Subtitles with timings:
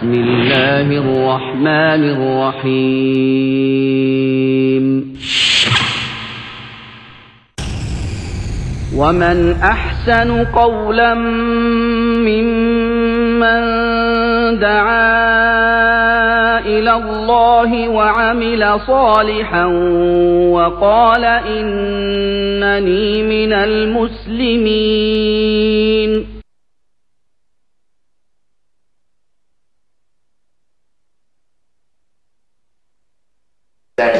[0.00, 3.14] بسم الله الرحمن الرحيم.
[8.96, 11.14] ومن أحسن قولا
[12.24, 13.60] ممن
[14.58, 15.20] دعا
[16.64, 19.64] إلى الله وعمل صالحا
[20.56, 24.80] وقال إنني من المسلمين.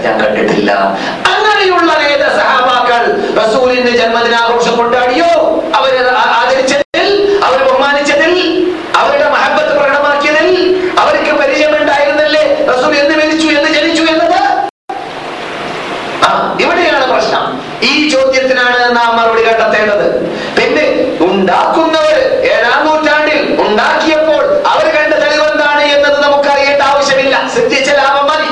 [0.01, 0.71] ഞാൻ കണ്ടിട്ടില്ല
[1.33, 3.03] അങ്ങനെയുള്ള ഏത സഹാബാക്കൾ
[3.39, 5.31] റസൂലിന്റെ ജന്മദിനാഘോഷം കൊണ്ടാടിയോ?
[5.75, 6.01] അവരെ
[6.35, 7.09] ആദരിച്ചതിൽ
[7.45, 8.35] അവർ ബഹുമാനിച്ചതിൽ
[9.01, 10.49] അവരുടെ മഹബത്ത് പ്രകടമാക്കിയതിൽ
[10.99, 12.43] അവർക്ക് പരിചയമുണ്ടായിരുന്നല്ലേ?
[12.71, 14.39] റസൂൽ എന്ന് മരിച്ചു എന്ന് ജനിച്ചു എന്നത്?
[16.25, 17.45] ആ ഇവിടെയാണ് പ്രശ്നം.
[17.83, 20.07] ഈ ചോദ്യത്തിനാണ് നാം മറുപടി കണ്ടെത്തേണ്ടത്.
[20.57, 20.85] പിന്നെ
[21.29, 22.17] ഉണ്ടാക്കുന്നവർ
[22.51, 28.51] ഏഴാം നൂറ്റാണ്ടിൽ ഉണ്ടാക്കിയപ്പോൾ അവർ കണ്ട തെളിവെന്താണ് എന്നത് നമുക്ക് അറിയേണ്ട ആവശ്യമില്ല സിദ്ധിച്ച ലാഭം മതി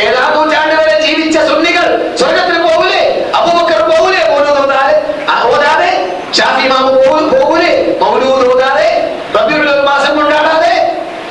[0.00, 1.86] ഏഴാം നൂറ്റാണ്ട് വരെ ജീവിച്ച സുന്നികൾ
[2.18, 3.02] സ്വർഗത്തിൽ പോകൂലേ
[3.38, 4.94] അബൂബക്കർ പോകൂലേ മൗലൂദ് ഓതാതെ
[5.28, 5.90] ആ, ഓതാതെ
[6.36, 8.88] ഷാഫി ഇമാമ് പോ- പോകൂലേ മൗലൂദ് ഓതാതെ
[9.36, 10.74] റബീഉൽ അവ്വൽ മാസം കൊണ്ടാടാതെ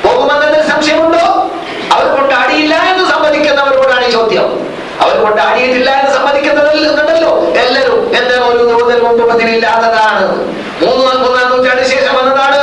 [0.06, 1.26] പോകുമെന്നതിൽ സംശയമുണ്ടോ
[1.92, 4.48] അവർ കൊണ്ടാടിയില്ല എന്ന് സമ്മതിക്കുന്നവരോടാണ് ഈ ചോദ്യം
[5.02, 7.32] അവർ കൊണ്ടാടിയിട്ടില്ല എന്ന് സമ്മതിക്കുന്നതല്ലോ
[7.62, 10.26] എല്ലാവരും എന്റെ മൗലൂദ് ഓതൽ മുമ്പ് പതിനില്ലാത്തതാണ്
[10.82, 12.60] മൂന്ന് മൂന്നാം നൂറ്റാണ്ടിന് ശേഷം വന്നതാണ്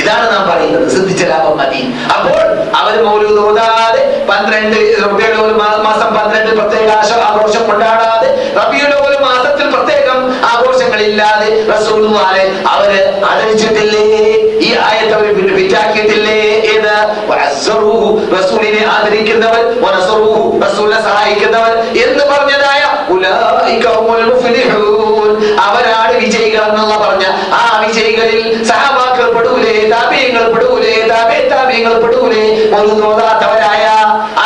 [0.00, 1.80] ഇതാണ് നാം പറയുന്നത് ശ്രദ്ധിച്ച ലാഭം മതി
[2.14, 2.38] അപ്പോൾ
[2.78, 6.08] അവർ മൗലൂദ് ഓതാതെ പന്ത്രണ്ട് റബിയുടെ ഒരു മാസം
[6.88, 10.18] പന്ത്രണ്ട് ആഘോഷം കൊണ്ടാടാതെ റബിയുടെ മാസത്തിൽ പ്രത്യേകം
[10.50, 12.90] ആഘോഷങ്ങളില്ലാതെ റസൂലുമാരെ അവർ
[13.30, 14.04] ആദരിച്ചിട്ടില്ലേ
[14.60, 15.26] ഈ ആയത്ത് അവർ
[15.56, 16.38] വിറ്റാക്കിയിട്ടില്ലേ
[16.74, 16.92] ഏത്
[18.34, 19.64] റസൂലിനെ ആദരിക്കുന്നവർ
[20.62, 21.72] റസൂലിനെ സഹായിക്കുന്നവർ
[22.04, 22.82] എന്ന് പറഞ്ഞതായ.
[25.66, 27.24] അവരാണ് വിജയികൾ എന്നുള്ള പറഞ്ഞ
[27.56, 32.44] ആ വിജയികളിൽ സഹാബാക്കൾ പെടൂലേ താപീയങ്ങൾ പെടൂലേ താപേ താപീയങ്ങൾ പെടൂലേ
[32.78, 33.84] ഒന്ന് തോന്നാത്തവരായ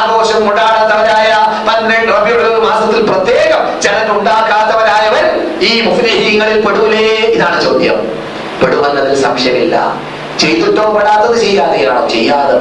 [0.00, 1.30] ആഘോഷം കൊണ്ടാടാത്തവരായ
[1.89, 5.27] മാസത്തിൽ പ്രത്യേകം ചടങ്ങ് ഉണ്ടാക്കാത്തവരായവൻ
[5.61, 7.05] ഈ മുഫ്ലിഹീങ്ങളിൽ പെടൂലേ
[7.35, 7.99] ഇതാണ് ചോദ്യം.
[8.63, 9.77] പെടുമെന്നതിൽ സംശയമില്ല.
[10.39, 12.55] ചെയ്തിട്ടോ പെടാത്തത് ചെയ്യാതെയാണോ ചെയ്യാതെ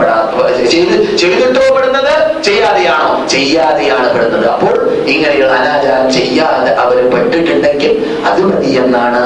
[0.69, 3.27] ചെയ്ത് ചെയ്തിട്ടോ പെടുന്നത് ചെയ്യാതെയാണോ?
[3.27, 4.47] ചെയ്യാതെയാണ് പെടുന്നത്.
[4.47, 9.23] അപ്പോൾ ഇങ്ങനെയുള്ള അനാചാരം ചെയ്യാതെ അവർ പെട്ടിട്ടുണ്ടെങ്കിൽ അത് മതി എന്നാണ്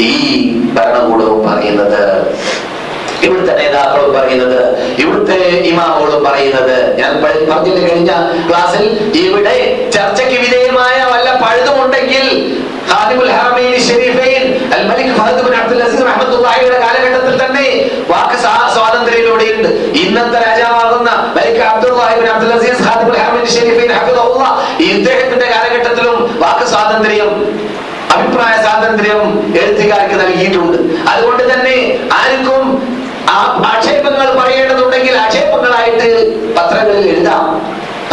[0.00, 0.12] ഈ
[0.76, 2.26] ഭരണകൂടവും പറയുന്നത്.
[3.22, 4.60] ഇവിടുത്തെ നേതാക്കളും പറയുന്നത്.
[4.98, 6.98] ഇവിടുത്തെ ഇമാമുകളും പറയുന്നത്.
[6.98, 8.10] ഞാൻ പറഞ്ഞില്ല കഴിഞ്ഞ
[8.48, 8.84] ക്ലാസ്സിൽ?
[9.18, 12.26] ഇവിടെ ചർച്ചയ്ക്ക് വിധേയമായ വല്ല പഴുതുമുണ്ടെങ്കിൽ
[12.92, 13.30] അബ്ദുൽ
[16.80, 22.82] കാലഘട്ടത്തിൽ തന്നെ വാക്ക് സ്വാ- സ്വാതന്ത്ര്യം ഇവിടെയുണ്ട് ഇന്നത്തെ രാജാവാകുന്ന മലിക് അബ്ദുല്ലാഹി അബ്ദുൽ അസീസ്
[24.82, 27.60] ഇദ്ദേഹത്തിന്റെ കാലഘട്ടത്തിലും വാക്ക് സ്വാതന്ത്ര്യം
[28.16, 29.20] അഭിപ്രായ സ്വാതന്ത്ര്യം
[29.56, 30.76] എഴുത്തുകാർക്ക് നൽകിയിട്ടുണ്ട്.
[31.10, 32.64] അതുകൊണ്ട് തന്നെ ആർക്കും
[33.30, 33.36] ആ
[33.70, 36.08] ആക്ഷേപങ്ങൾ പറയേണ്ടതുണ്ടെങ്കിൽ ആക്ഷേപങ്ങളായിട്ട്
[36.56, 37.44] പത്രങ്ങളിൽ എഴുതാം.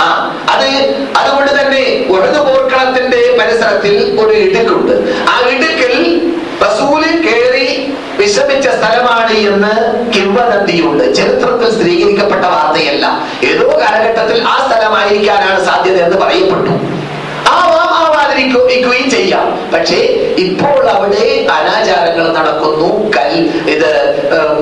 [0.04, 0.06] ആ
[0.50, 0.68] അത്
[1.20, 4.94] അതുകൊണ്ട് തന്നെ ഒഴുതു പോർക്കളത്തിന്റെ പരിസരത്തിൽ ഒരു ഇടുക്കുണ്ട്.
[5.30, 5.94] ആ ഇടുക്കിൽ
[6.66, 9.74] റസൂൽ കയറി വിഷമിച്ച സ്ഥലമാണ് എന്ന്
[10.14, 11.16] കിംവദന്തിയുണ്ട്.
[11.16, 13.06] ചരിത്രത്തിൽ സ്ഥിരീകരിക്കപ്പെട്ട വാർത്തയല്ല.
[13.44, 16.97] ഏതോ കാലഘട്ടത്തിൽ ആ സ്ഥലമായിരിക്കാനാണ് സാധ്യത എന്ന് പറയപ്പെട്ടു.
[18.38, 19.72] ആവാം ആവാതിരിക്കുകയും ചെയ്യാം.
[19.74, 19.96] പക്ഷേ
[20.38, 23.12] ഇപ്പോൾ അവിടെ അനാചാരങ്ങൾ നടക്കുന്നു.
[23.12, 23.90] കൽ ഇത്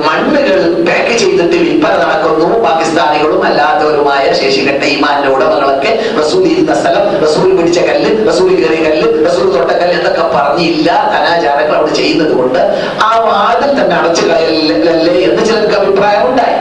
[0.06, 2.58] മണ്ണുകൾ പാക്ക് ചെയ്തിട്ട് വിൽപ്പന നടക്കുന്നു.
[2.58, 9.52] പാകിസ്ഥാനികളും അല്ലാത്തവരുമായ ശേഷികെട്ട ഈമാന്റെ ഉടമകളൊക്കെ റസൂൽ ഇരുന്ന സ്ഥലം റസൂൽ പിടിച്ച കല്ല് റസൂൽ കയറിയ കല്ല് റസൂൽ
[9.52, 10.92] തൊട്ട എന്നൊക്കെ പറഞ്ഞില്ല.
[10.92, 12.58] അനാചാരങ്ങൾ അവിടെ ചെയ്യുന്നത് കൊണ്ട്
[13.02, 16.56] ആ വാതിൽ തന്നെ അടച്ചു കളയല്ലേ എന്ന് ചിലർക്ക് അഭിപ്രായം ഉണ്ടായി.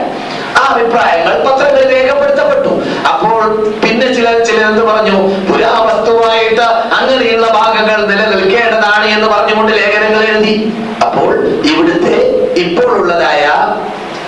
[0.57, 2.69] ആ അഭിപ്രായങ്ങൾ പത്രങ്ങളിൽ രേഖപ്പെടുത്തപ്പെട്ടു
[3.07, 3.45] അപ്പോൾ
[3.83, 6.61] പിന്നെ ചില ചിലരെന്ത് പറഞ്ഞു പുരാവസ്തുവായിട്ട്
[6.95, 10.73] അങ്ങനെയുള്ള ഭാഗങ്ങൾ നിലനിൽക്കേണ്ടതാണ് എന്ന് പറഞ്ഞുകൊണ്ട് ലേഖനങ്ങൾ എഴുതി
[11.05, 12.15] അപ്പോൾ ഇവിടുത്തെ
[12.57, 13.49] ഇപ്പോഴുള്ളതായ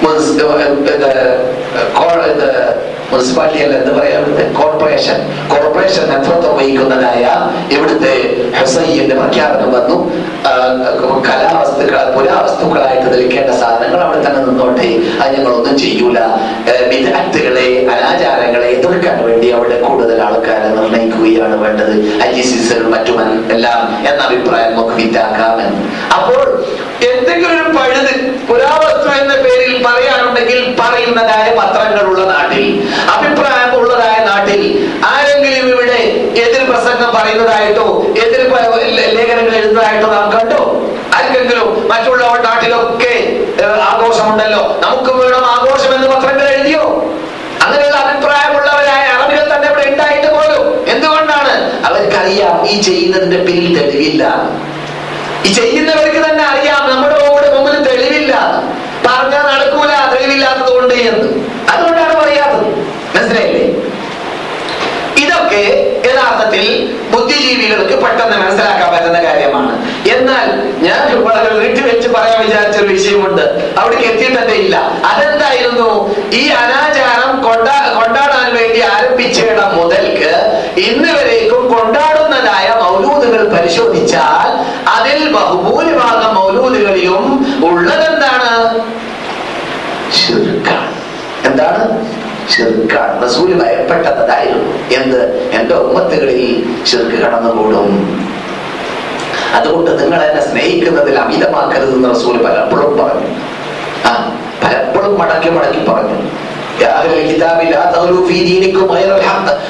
[0.03, 1.37] മുനിസ്- ഇത്
[1.93, 2.75] കോ- ഇത്
[3.11, 10.27] മുനിസിപ്പാലിറ്റി അല്ല എന്താ പറയാ ഇവിടുത്തെ കോർപ്പറേഷൻ കോർപ്പറേഷൻ നേതൃത്വം വഹിക്കുന്നതായ ഇവിടുത്തെ ഹെസൈന്റെ പ്രഖ്യാപനം വന്നു.
[11.29, 14.99] കലാവസ്തുക്കൾ പുരാവസ്തുക്കളായിട്ട് നിൽക്കേണ്ട സാധനങ്ങൾ അവിടെ തന്നെ നിന്നോട്ടെ.
[15.21, 16.19] അത് ഞങ്ങളൊന്നും ചെയ്യൂല.
[16.89, 22.21] വിദഗ്ധകളെ അനാചാരങ്ങളെ എതിർക്കാൻ വേണ്ടി അവിടെ കൂടുതൽ ആൾക്കാരെ നിർണയിക്കുകയാണ് വേണ്ടത്.
[22.23, 26.13] ഐ സി മറ്റും എല്ലാം എന്ന അഭിപ്രായം നമുക്ക് വിറ്റാക്കാമെന്ന്.
[26.13, 26.65] അപ്പോൾ
[27.05, 29.83] എന്തെങ്കിലും ഒരു പഴുത് പുരാവസ്തു എന്ന പേരിൽ
[30.37, 32.65] പറയാനുണ്ടെങ്കിൽ പറയുന്നതായ പത്രങ്ങളുള്ള നാട്ടിൽ
[33.13, 34.61] അഭിപ്രായം ഉള്ളതായ നാട്ടിൽ
[35.09, 35.99] ആരെങ്കിലും ഇവിടെ
[36.43, 37.87] എതിർ പ്രസംഗം പറയുന്നതായിട്ടോ
[38.23, 38.41] എതിർ
[39.17, 40.61] ലേഖനങ്ങൾ എഴുതുന്നതായിട്ടോ നാം കണ്ടോ?
[41.17, 43.13] ആർക്കെങ്കിലും മറ്റുള്ള നാട്ടിലൊക്കെ
[43.89, 46.83] ആഘോഷമുണ്ടല്ലോ നമുക്ക് വേണം ആഘോഷം എന്ന് പത്രങ്ങൾ എഴുതിയോ?
[47.63, 50.61] അങ്ങനെയുള്ള അഭിപ്രായമുള്ളവരായ അറബികൾ തന്നെ ഇവിടെ ഉണ്ടായിട്ട് പോലും
[50.93, 51.53] എന്തുകൊണ്ടാണ്?
[51.87, 54.23] അവർക്കറിയാം ഈ ചെയ്യുന്നതിന്റെ പിന്നിൽ തെളിവില്ല.
[55.39, 58.33] ഈ ചെയ്യുന്നവർക്ക് തന്നെ അറിയാം നമ്മുടെ കൂടെ മുമ്പിൽ തെളിവില്ല
[59.05, 61.27] പറഞ്ഞാൽ നടക്കൂല തെളിവില്ലാത്തത് കൊണ്ട് എന്ന്
[61.71, 62.65] അതുകൊണ്ടാണ് പറയാത്തത്
[63.13, 63.65] മനസ്സിലായില്ലേ
[65.57, 66.65] ഇതൊക്കെ യഥാർത്ഥത്തിൽ
[67.11, 69.73] ബുദ്ധിജീവികൾക്ക് പെട്ടെന്ന് മനസ്സിലാക്കാൻ പറ്റുന്ന കാര്യമാണ്.
[70.07, 70.47] എന്നാൽ
[70.85, 71.51] ഞാൻ വളരെ
[71.81, 73.43] വെച്ച് പറയാൻ വിചാരിച്ച ഒരു വിഷയമുണ്ട്.
[73.79, 74.75] അവിടേക്ക് എത്തിയിട്ടേ ഇല്ല.
[75.05, 75.89] അതെന്തായിരുന്നു?
[76.33, 80.31] ഈ അനാചാരം കൊണ്ടാ കൊണ്ടാടാൻ വേണ്ടി ആരംഭിച്ചിടം മുതൽക്ക്
[80.79, 84.49] ഇന്ന് വരേക്കും കൊണ്ടാടുന്നതായ മൗലൂദുകൾ പരിശോധിച്ചാൽ
[84.97, 87.25] അതിൽ ബഹുഭൂരിഭാഗം മൗലൂദുകളിലും
[87.65, 88.51] ഉള്ളതെന്താണ്?
[90.19, 90.93] ശിർക്കാണ്
[91.45, 91.83] എന്താണ്?
[92.55, 95.49] ഷിർക്കാണ് റസൂൽ ഭയപ്പെട്ടതായിരുന്നു എന്ത്?
[95.59, 96.41] എന്റെ ഉമ്മത്തുകളിൽ
[96.85, 97.89] ചെറുക്ക് കടന്നുകൂടും.
[99.55, 103.29] അതുകൊണ്ട് നിങ്ങൾ എന്നെ സ്നേഹിക്കുന്നതിൽ അമിതമാക്കരുത് എന്ന് റസൂൽ പലപ്പോഴും പറഞ്ഞു.
[104.07, 104.11] ആ
[104.63, 106.17] പലപ്പോഴും മടക്കി മടക്കി പറഞ്ഞു.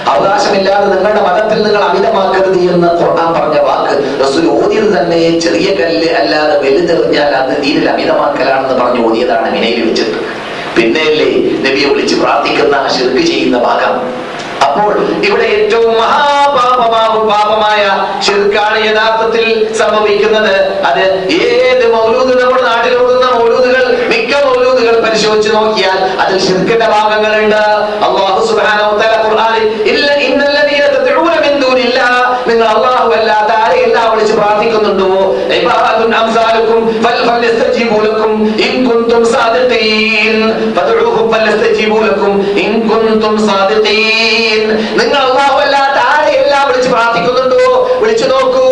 [0.07, 6.56] അവകാശമില്ലാതെ നിങ്ങളുടെ മതത്തിൽ നിങ്ങൾ അമിതമാക്കരുത് എന്ന് ഖുർആൻ പറഞ്ഞ വാക്ക് റസൂൽ ഓതിയത് തന്നെ ചെറിയ കല്ല് അല്ലാതെ
[6.59, 10.37] വലുതെറിഞ്ഞാൽ അത് ദീനിൽ അമിതമാക്കലാണെന്ന് പറഞ്ഞു ഓതിയതാണ് മിനയിൽ വെച്ചിട്ട്.
[10.77, 11.29] പിന്നെയല്ലേ
[11.65, 13.94] നബിയെ വിളിച്ച് പ്രാർത്ഥിക്കുന്ന ശിർക്ക് ചെയ്യുന്ന ഭാഗം.
[14.65, 14.91] അപ്പോൾ
[15.27, 17.83] ഇവിടെ ഏറ്റവും മഹാപാപമാകും പാപമായ
[18.27, 19.45] ശിർക്കാണ് യഥാർത്ഥത്തിൽ
[19.81, 20.56] സംഭവിക്കുന്നത്.
[20.89, 21.03] അത്
[21.50, 27.62] ഏത് മൗലൂദ് നമ്മുടെ നാട്ടിൽ ഓടുന്ന മൗലൂദുകൾ മിക്ക മൗലൂദുകൾ പരിശോധിച്ച് നോക്കിയാൽ അതിൽ ശിർക്കിന്റെ ഭാഗങ്ങളുണ്ട്.
[28.07, 30.07] അള്ളാഹു സുബ്ഹാനഹു വ തആല ഖുർആനിൽ ഇല്ല
[32.47, 35.05] ഫദ്ഉഹും അള്ളാഹു അല്ലാതെ ആരെയെല്ലാം വിളിച്ച് പ്രാർത്ഥിക്കുന്നുണ്ടോ?
[35.47, 35.71] നിങ്ങൾ
[45.17, 47.89] അല്ലാഹു അല്ലാത്ത ആരെയെല്ലാം വിളിച്ച് പ്രാർത്ഥിക്കുന്നുണ്ടോ?
[47.99, 48.65] വിളിച്ചു നോക്കൂ.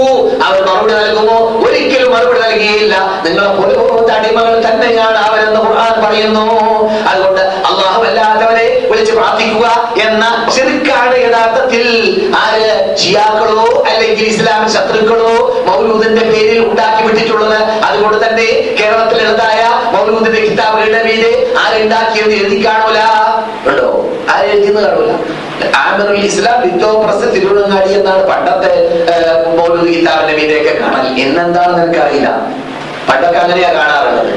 [0.45, 1.38] അവർ മറുപടി നൽകുമോ?
[1.68, 2.95] ഒരിക്കലും മറുപടി നൽകിയില്ല.
[3.25, 3.75] നിങ്ങളെ പോലെ
[4.13, 6.45] അടിമകൾ തന്നെയാണ് അവരെന്ന് ഖുർആൻ പറയുന്നു.
[7.10, 7.94] അതുകൊണ്ട് അള്ളാഹു
[8.45, 9.65] അല്ലാത്തവരെ വിളിച്ച് പ്രാർത്ഥിക്കുക
[10.06, 10.24] എന്ന
[10.56, 11.86] ചെറുക്കാണ് യഥാർത്ഥത്തിൽ
[12.44, 12.71] ആര്
[13.01, 15.31] ഷിയാക്കളോ അല്ലെങ്കിൽ ഇസ്ലാം ശത്രുക്കളോ
[15.68, 18.47] മൗലൂദിന്റെ പേരിൽ ഉണ്ടാക്കി വിട്ടിട്ടുള്ളത് അതുകൊണ്ട് തന്നെ
[18.80, 19.62] കേരളത്തിൽ എഴുതായ
[19.95, 21.31] മൗലൂദിന്റെ കിതാബുകളുടെ പേര്
[21.63, 23.00] ആരുണ്ടാക്കിയെന്ന് എഴുതി കാണൂല.
[23.69, 23.88] ഉണ്ടോ
[24.36, 25.12] ആരെഴുതിയെന്ന് കാണൂല.
[25.81, 28.74] ആമിറുൽ ഇസ്ലാം ലിറ്റോ പ്രസ് തിരുവനങ്ങാടി എന്നാണ് പണ്ടത്തെ
[29.57, 31.06] മൗലൂദ് കിതാബിന്റെ മീതെയൊക്കെ കാണൽ.
[31.24, 32.30] ഇന്നെന്താണെന്ന് എനിക്കറിയില്ല.
[33.09, 34.33] പണ്ടൊക്കെ അങ്ങനെയാ കാണാറുള്ളത്.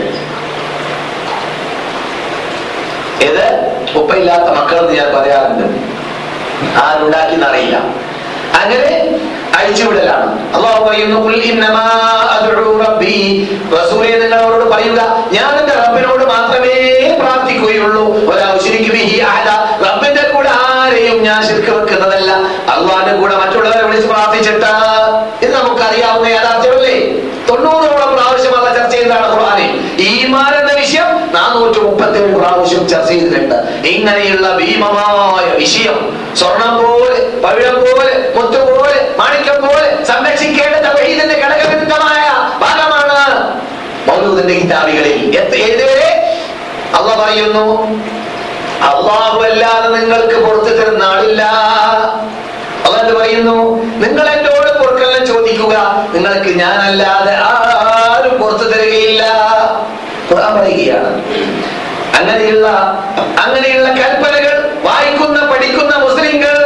[3.29, 3.47] ഇത്
[3.97, 5.65] ഉപ്പയില്ലാത്ത മക്കളെന്ന് ഞാൻ പറയാറുണ്ട്.
[6.79, 7.77] ആരുണ്ടാക്കിയെന്ന് അറിയില്ല.
[8.63, 9.21] അങ്ങനെ
[9.57, 11.91] അഴിച്ചുവിടലാണ് അള്ളാഹു പറയുന്നു "ഖുൽ ഇന്നമാ
[12.41, 13.49] അദ്ഉ റബ്ബി.
[13.73, 18.05] റസൂലേ നിങ്ങളോട് പറയുക ഞാൻ എന്റെ റബ്ബിനോട് മാത്രമേ പ്രാർത്ഥിക്കുകയുള്ളൂ.
[19.85, 22.31] റബ്ബിന്റെ കൂടെ ആരെയും ഞാൻ ശിർക്ക് വെക്കുന്നതല്ല.
[22.71, 24.99] അള്ളാഹിന്റെ കൂടെ മറ്റുള്ളവരെ വിളിച്ച് പ്രാർത്ഥിച്ചിട്ട്.
[25.43, 27.13] ഇത് നമുക്കറിയാവുന്ന യാഥാർത്ഥ്യമല്ലേ
[27.49, 33.57] തൊണ്ണൂറോളം പ്രാവശ്യം അല്ല ചർച്ച ചെയ്തതാണ് ഖുർആനിൽ ഈമാൻ എന്ന വിഷയം നാനൂറ്റി മുപ്പത്തി ഏഴ് പ്രാവശ്യം ചർച്ച ചെയ്തിട്ടുണ്ട്.
[33.93, 35.97] ഇങ്ങനെയുള്ള ഭീമമായ വിഷയം
[36.41, 42.25] സ്വർണം പോലെ പവിഴം പോലെ മുത്തു പോലെ മാണിക്യം പോലെ സംരക്ഷിക്കേണ്ട തവഹീദിന്റെ ഘടകവിരുദ്ധമായ
[42.63, 43.19] ഭാഗമാണ്
[44.09, 45.19] മൗലൂദിന്റെ കിതാബികളിൽ.
[45.65, 46.11] ഏതുവരെ
[46.99, 47.67] അള്ള പറയുന്നു
[48.91, 51.43] അള്ളാഹു അല്ലാതെ നിങ്ങൾക്ക് പുറത്തു തരുന്ന ആളില്ല.
[52.89, 53.59] അവൻ പറയുന്നു
[54.05, 55.75] നിങ്ങൾ എന്നോട് പൊറുക്കെല്ലാം ചോദിക്കുക.
[56.15, 59.25] നിങ്ങൾക്ക് ഞാനല്ലാതെ ആരും പുറത്തു തരികയില്ല.
[60.33, 61.19] പറയുകയാണ്
[62.18, 62.68] അങ്ങനെയുള്ള
[63.44, 64.56] അങ്ങനെയുള്ള കൽപ്പനകൾ
[64.88, 66.58] വായിക്കുന്ന പഠിക്കുന്ന മുസ്ലിങ്ങൾ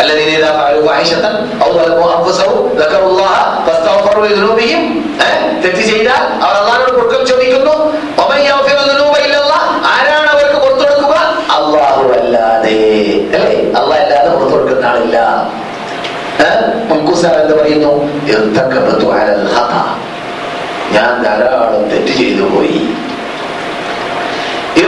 [0.00, 1.24] الذين إذا فعلوا فاحشة
[1.62, 3.34] أو ظلموا أنفسهم ذكروا الله
[3.66, 4.82] فاستغفروا لذنوبهم
[5.22, 5.40] ഏഹ്?
[5.62, 7.74] തെറ്റ് ചെയ്താൽ അവർ അള്ളാഹിനോട് പൊറുക്കൽ ചോദിക്കുന്നു
[8.18, 9.62] ومن يغفر الذنوب إلا الله
[9.92, 11.16] ആരാണ് അവർക്ക് പുറത്തു കൊടുക്കുക
[11.56, 12.78] അള്ളാഹു അല്ലാതെ
[13.36, 15.18] അല്ലേ അള്ളാഹ് അല്ലാതെ പുറത്തു കൊടുക്കുന്ന ആളില്ല
[16.90, 17.92] മുൻകൂസാർ എന്ത് പറയുന്നു
[18.32, 19.72] ഇർത്തക്കബത്തു അലൽ ഖത.
[20.94, 21.63] ഞാൻ ധാരാളം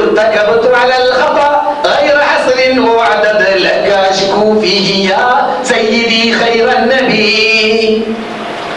[0.07, 1.51] ارتكبت على الخطأ
[1.87, 2.59] غير حسر
[2.89, 5.27] وعدد لك أشكو فيه يا
[5.65, 7.33] سيدي خير النبي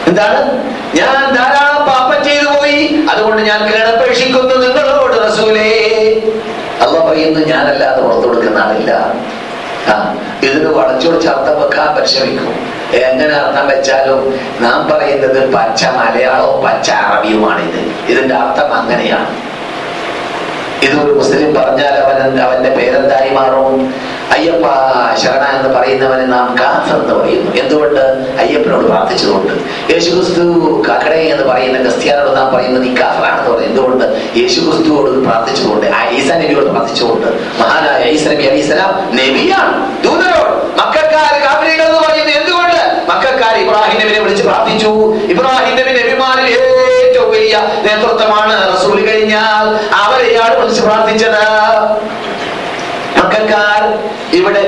[0.09, 0.39] എന്താണ്
[0.95, 2.81] ഞാൻ ധാരാളം പാപം ചെയ്തു പോയി
[3.11, 5.69] അതുകൊണ്ട് ഞാൻ കേണപേക്ഷിക്കുന്നു നിങ്ങളോട് റസൂലേ
[6.83, 8.91] അല്ല പറയുന്നു ഞാനല്ലാതെ പുറത്തു കൊടുക്കുന്ന ആളില്ല
[9.89, 9.95] ആ
[10.45, 12.53] ഇതിന് വളച്ചൊടിച്ച് അർത്ഥം വെക്കാൻ പരിശ്രമിക്കും
[13.01, 14.21] എങ്ങനെ അർത്ഥം വെച്ചാലും
[14.61, 17.81] നാം പറയുന്നത് പച്ച മലയാളവും പച്ച അറബിയുമാണ് ഇത്
[18.11, 19.29] ഇതിന്റെ അർത്ഥം അങ്ങനെയാണ്
[20.82, 23.94] ഇതൊരു മുസ്ലിം പറഞ്ഞാൽ അവൻ അവന്റെ പേരെന്തായി മാറും?
[24.32, 24.64] അയ്യപ്പ
[25.16, 27.50] ശരണ എന്ന് പറയുന്നവനെ നാം കാഫർ എന്ന് പറയുന്നു.
[27.56, 28.00] എന്തുകൊണ്ട്?
[28.40, 29.54] അയ്യപ്പനോട് പ്രാർത്ഥിച്ചതുകൊണ്ട്.
[29.92, 34.04] യേശു ക്രിസ്തു കാക്കടേ എന്ന് പറയുന്ന ക്രിസ്ത്യാനോട് നാം പറയുന്നത് ഈ കാഫറാണെന്ന് പറയുന്നത് എന്തുകൊണ്ട്?
[34.36, 37.26] യേശു ക്രിസ്തുവോട് പ്രാർത്ഥിച്ചുകൊണ്ട് ആ ഈസാ നബിയോട് പ്രാർത്ഥിച്ചുകൊണ്ട്
[37.60, 40.02] മഹാനായ ഈസ നബി അലി ഇസ്ലാം നബിയാണ്.
[40.02, 41.06] ദൂതരോട് മക്കാർ
[41.86, 42.80] എന്ന് പറയുന്നത് എന്തുകൊണ്ട്?
[43.10, 45.14] മക്കാർ ഇബ്രാഹിം നബിനെ വിളിച്ച് പ്രാർത്ഥിച്ചു.
[45.28, 46.89] ഇബ്രാഹിം നബി നബിമാരിൽ
[47.50, 49.66] വലിയ നേതൃത്വമാണ് റസൂൽ കഴിഞ്ഞാൽ
[50.02, 51.44] അവരെയാണ് വിളിച്ച് പ്രാർത്ഥിച്ചത്.
[54.38, 54.62] ഇവിടെ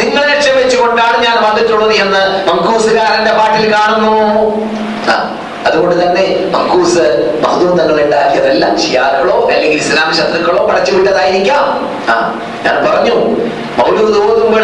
[0.00, 4.16] നിങ്ങളെ ക്ഷമിച്ചുകൊണ്ടാണ് ഞാൻ വന്നിട്ടുള്ളത് എന്ന് മങ്കൂസുകാരന്റെ പാട്ടിൽ കാണുന്നു.
[5.66, 6.24] അതുകൊണ്ട് തന്നെ
[6.58, 7.04] മക്കൂസ്
[7.44, 11.64] മഹദൂം തങ്ങൾ ഉണ്ടാക്കിയതല്ല ഷിയാക്കളോ അല്ലെങ്കിൽ ഇസ്ലാം ശത്രുക്കളോ പടച്ചുവിട്ടതായിരിക്കാം.
[12.08, 13.16] ആ ഞാൻ പറഞ്ഞു
[13.78, 14.18] മൗലൂദ്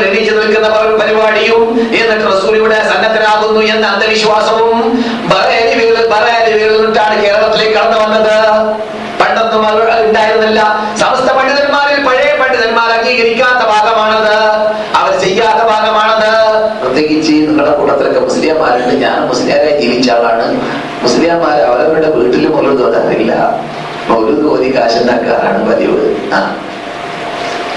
[0.07, 0.69] എണീച്ചു നിൽക്കുന്ന
[1.01, 1.63] പരിപാടിയും
[2.01, 4.81] എന്നിട്ട് റസൂൽ ഇവിടെ സന്നദ്ധരാകുന്നു എന്ന അന്ധവിശ്വാസവും
[6.71, 8.37] നിന്നിട്ടാണ് കേരളത്തിലേക്ക് കടന്നു വന്നത്.
[9.21, 9.63] പണ്ടൊന്നും
[10.07, 10.61] ഉണ്ടായിരുന്നില്ല.
[11.01, 14.37] സമസ്ത പണ്ഡിതന്മാരിൽ പഴയ പണ്ഡിതന്മാർ അംഗീകരിക്കാത്ത ഭാഗമാണത്.
[15.01, 16.33] അവർ ചെയ്യാത്ത ഭാഗമാണത്.
[16.83, 18.95] പ്രത്യേകിച്ച് നിങ്ങളുടെ കൂട്ടത്തിലൊക്കെ മുസ്ലിംമാരുണ്ട്.
[18.95, 20.47] ഞാൻ മുസ്ലിയാരായി ജീവിച്ച ആളാണ്.
[21.03, 23.35] മുസ്ലിംമാർ അവരവരുടെ വീട്ടിൽ മൗലൂദ് ഓതാറില്ല
[24.09, 26.17] മൗലൂദ് ഓതി കാശുണ്ടാക്കാറാണ് പതിവ്.
[26.35, 26.57] ആ.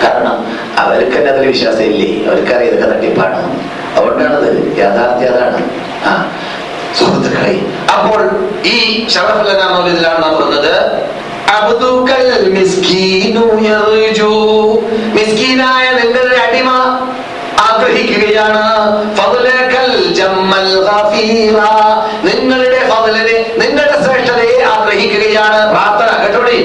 [0.03, 3.59] കാരണം അവർക്ക് തന്നെ അതിൽ വിശ്വാസം ഇല്ലേ അവർക്കറിയാം ഇതൊക്കെ തട്ടിപ്പാണ്.
[3.95, 4.77] അതുകൊണ്ടാണത്.
[4.77, 5.69] യാഥാർത്ഥ്യ അതാണ്.
[6.05, 6.31] ആ.
[6.99, 7.65] സുഹൃത്തുക്കളെ
[7.97, 8.29] അപ്പോൾ
[8.65, 9.07] ഈ
[9.71, 11.03] മൗലിദിലാണ് നാം പറഞ്ഞത്.
[16.37, 16.69] അടിമ
[17.59, 18.73] ആഗ്രഹിക്കുകയാണ്.
[25.71, 26.57] പ്രാർത്ഥന കേട്ടോടി?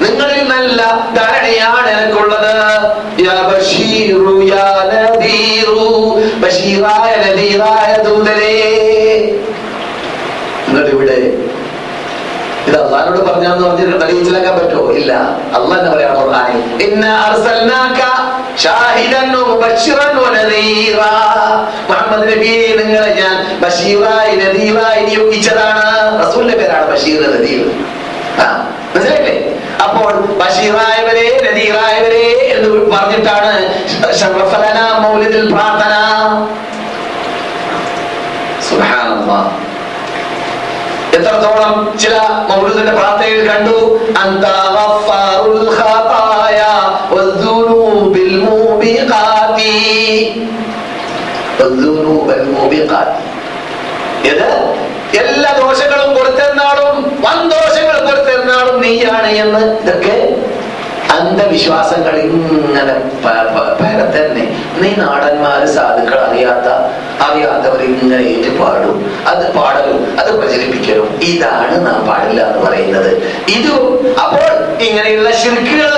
[0.00, 0.82] നിങ്ങളിൽ നല്ല
[1.16, 2.54] ധാരണയാണ് എനിക്കുള്ളത്.
[10.92, 11.12] ഇവിടെ
[12.66, 14.92] ഇത് അള്ളഹാനോട് പറഞ്ഞാന്ന് പറഞ്ഞിട്ട് തെളിയിച്ചിലാക്കാൻ പറ്റുമോ?
[14.92, 15.12] ഇല്ല.
[15.54, 16.52] അള്ളാഹ്
[16.82, 17.12] എന്താ
[21.90, 22.28] മുഹമ്മദ്
[22.78, 25.86] നിങ്ങളെ ഞാൻ ബഷീറായി നദീറായി നിയോഗിച്ചതാണ്.
[26.22, 27.62] റസൂലിന്റെ പേരാണ് ബഷീർ നദീർ
[28.94, 29.36] മനസ്സിലായില്ലേ?
[29.84, 33.52] അപ്പോൾ ബഷീറായവരെ നദീറായവരെ എന്ന് പറഞ്ഞിട്ടാണ്
[35.04, 35.94] മൗലിദിൽ പ്രാർത്ഥന.
[41.16, 42.16] എത്രത്തോളം ചില
[42.48, 43.78] മൗലൂദിന്റെ പ്രാർത്ഥനയിൽ കണ്ടു?
[44.18, 44.44] അന്ത
[48.90, 49.72] മൂബിഖാതി
[51.58, 53.16] വദ്ദുനൂബിൽ മൂബിഖാതി
[54.30, 54.48] ഇത്
[55.22, 60.16] എല്ലാ ദോഷങ്ങളും കൊടുത്തെന്നാളും വൻ ദോഷങ്ങൾ കൊടുത്തെന്നാളും നീയാണ് എന്ന് ഇതൊക്കെ
[61.16, 62.94] അന്ധവിശ്വാസങ്ങൾ ഇങ്ങനെ
[63.78, 64.44] പരത്തന്നെ.
[64.80, 66.66] നീ നാടന്മാര് സാധുക്കൾ അറിയാത്ത
[67.26, 68.96] അറിയാത്തവർ ഇങ്ങനെ ഏറ്റു പാടും
[69.30, 71.08] അത് പാടലും അത് പ്രചരിപ്പിക്കലും.
[71.30, 73.10] ഇതാണ് നാം പാടില്ല എന്ന് പറയുന്നത്.
[73.56, 73.84] ഇതും
[74.24, 74.48] അപ്പോൾ
[74.86, 75.92] ഇങ്ങനെയുള്ള ശിർക്കുകൾ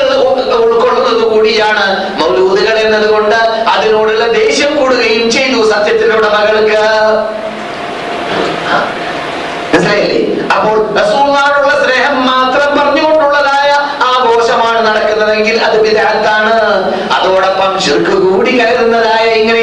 [0.65, 1.87] ഉൾക്കൊള്ളുന്നത് കൂടിയാണ്
[2.21, 3.39] മൗലൂദുകൾ എന്നതുകൊണ്ട്
[3.75, 6.81] അതിനോടുള്ള ദേഷ്യം കൂടുകയും ചെയ്തു സത്യത്തിനുള്ള മകൾക്ക്
[9.73, 10.21] മനസ്സിലായില്ലേ?
[10.57, 13.71] അപ്പോൾ റസൂലിനോടുള്ള സ്നേഹം മാത്രം പറഞ്ഞുകൊണ്ടുള്ളതായ
[14.11, 16.57] ആഘോഷമാണ് നടക്കുന്നതെങ്കിൽ അത് വിദഗ്ധാണ്
[17.17, 19.59] അതോടൊപ്പം ശിർക്ക് കൂടി കയറുന്നതായ പദ്യങ്ങൾ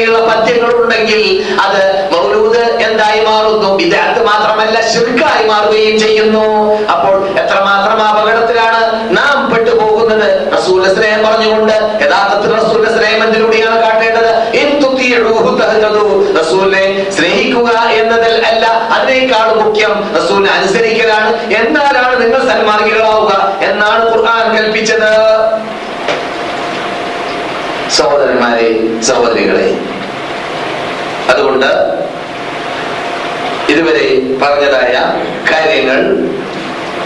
[0.88, 1.22] ഉണ്ടെങ്കിൽ
[1.64, 3.70] അത് മൗലൂദ് എന്തായി മാറുന്നു?
[3.80, 6.44] വിദ്യാർത്ഥി മാത്രമല്ല ശിർക്കായി മാറുകയും ചെയ്യുന്നു.
[6.92, 8.80] അപ്പോൾ എത്രമാത്രം അപകടത്തിലാണ്
[9.18, 10.28] നാം പെട്ടുപോകുന്നത്?
[10.56, 14.32] റസൂലിന്റെ സ്നേഹം പറഞ്ഞുകൊണ്ട് യഥാർത്ഥത്തിൽ റസൂലിന്റെ സ്നേഹം എന്തിലൂടെയാണ് കാട്ടേണ്ടത്
[17.16, 21.30] സ്നേഹിക്കുക എന്നതിൽ അല്ല അതിനേക്കാൾ മുഖ്യം റസൂലിനെ അനുസരിക്കലാണ്.
[21.60, 23.32] എന്നാലാണ് നിങ്ങൾ സന്മാർഗികളാവുക.
[23.68, 25.12] എന്നാണ് ഖുർആൻ കൽപ്പിച്ചത്.
[27.98, 28.68] സഹോദരന്മാരെ
[29.08, 29.68] സഹോദരികളെ
[31.28, 31.70] അതുകൊണ്ട്
[33.68, 34.06] ഇതുവരെ
[34.42, 34.94] പറഞ്ഞതായ
[35.52, 35.98] കാര്യങ്ങൾ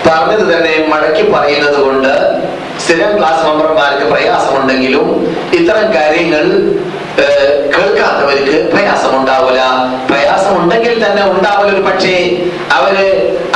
[0.07, 2.12] പറഞ്ഞത് തന്നെ മടക്കി പറയുന്നത് കൊണ്ട്
[2.79, 5.09] സ്ഥിരം ക്ലാസ് മെമ്പർമാർക്ക് പ്രയാസമുണ്ടെങ്കിലും
[5.52, 6.45] ഇത്തരം കാര്യങ്ങൾ
[7.19, 8.73] കേൾക്കാത്തവർക്ക്
[10.09, 12.95] പ്രയാസം ഉണ്ടെങ്കിൽ തന്നെ ഉണ്ടാവില്ല ഒരു പക്ഷേ അവർ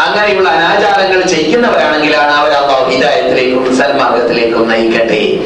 [0.01, 5.39] അങ്ങനെയുള്ള അനാചാരങ്ങൾ ചെയ്യുന്നവരാണെങ്കിലാണ് അവർ അള്ളാഹു ഹിതായത്തിലേക്കും സന്മാർഗത്തിലേക്കും നയിക്കട്ടെ.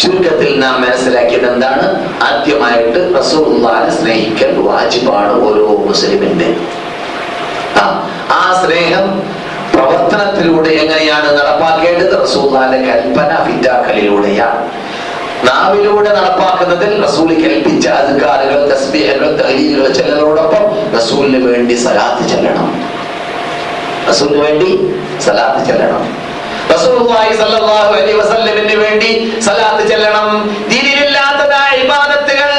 [0.00, 1.86] ചുരുക്കത്തിൽ നാം മനസ്സിലാക്കിയത് എന്താണ്?
[2.22, 6.56] ആദ്യമായിട്ട് റസൂലുള്ളാഹിനെ സ്നേഹിക്കൽ വാജിബാണ് ഓരോ മുസ്ലിമിന്റെ.
[7.80, 9.22] ആ, ആ സ്നേഹം
[9.74, 12.22] പ്രവർത്തനത്തിലൂടെ എങ്ങനെയാണ് നടപ്പാക്കേണ്ടത്?
[12.22, 14.87] റസൂള്ളാന്റെ കൽപ്പന ഫിറ്റാക്കലിലൂടെയാണ്
[15.46, 20.64] നാവിലൂടെ നടപ്പാക്കുന്നതിൽ റസൂൽ കൽപ്പിച്ച അധികാരികൾ തസ്ബീഹകൾ തഹലീലുകൾ ചെല്ലലോടൊപ്പം
[20.98, 22.70] റസൂലിന് വേണ്ടി സലാത്ത് ചെല്ലണം.
[24.10, 24.70] റസൂലിന് വേണ്ടി
[25.26, 26.04] സലാത്ത് ചെല്ലണം.
[26.74, 29.10] റസൂലുള്ളാഹി സ്വല്ലല്ലാഹു അലൈഹി വസല്ലമിന് വേണ്ടി
[29.46, 30.28] സലാത്ത് ചെല്ലണം.
[30.72, 32.50] ദീനിലില്ലാത്തതായ ഇബാദത്തുകൾ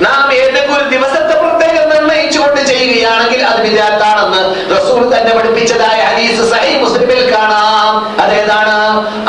[0.00, 4.42] നാം ഏതെങ്കിലും ദിവസത്തെ പ്രത്യേകം നിർണയിച്ചുകൊണ്ട് ചെയ്യുകയാണെങ്കിൽ അത് വിദാത്താണെന്ന്
[4.76, 7.92] റസൂൽ തന്നെ പഠിപ്പിച്ചതായ ഹദീസ് സഹീഹ് മുസ്ലിമിൽ കാണാം.
[8.24, 8.78] അതേതാണ്?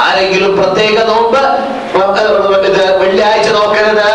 [0.05, 1.41] ആരെങ്കിലും പ്രത്യേക നോമ്പ്
[2.17, 4.09] ഇത് വെള്ളിയാഴ്ച നോക്കരുത്.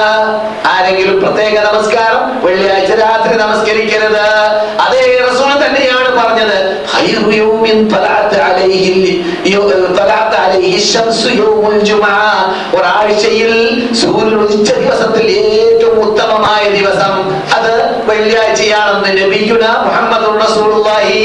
[0.66, 4.26] ആരെങ്കിലും പ്രത്യേക നമസ്കാരം വെള്ളിയാഴ്ച രാത്രി നമസ്കരിക്കരുത്.
[4.80, 6.54] അതേ റസൂൽ തന്നെയാണ് പറഞ്ഞത്
[12.74, 13.52] ഒരാഴ്ചയിൽ
[13.94, 21.18] സൂര്യൻ ഉദിച്ച ദിവസത്തിൽ ഏറ്റവും ഉത്തമമായ ദിവസം അത് വെള്ളിയാഴ്ചയാണെന്ന് നബിയുന മുഹമ്മദ് റസൂലുള്ളാഹി.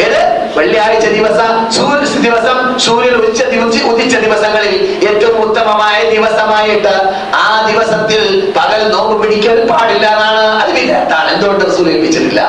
[0.00, 0.31] ഏത്?
[0.56, 3.40] വെള്ളിയാഴ്ച ദിവസം സൂര്യ ദിവസം സൂര്യൻ ഉച്ച
[3.86, 4.74] ഉദിച്ച ദിവസങ്ങളിൽ
[5.08, 6.92] ഏറ്റവും ഉത്തമമായ ദിവസമായിട്ട്
[7.38, 8.22] ആ ദിവസത്തിൽ
[8.56, 12.42] പകൽ നോമ്പ് പിടിക്കാൻ പാടില്ല എന്നാണ് അത് വിദഗ്ധാണ് എന്തുകൊണ്ട് റസൂൽ ഏൽപ്പിച്ചിട്ടില്ല?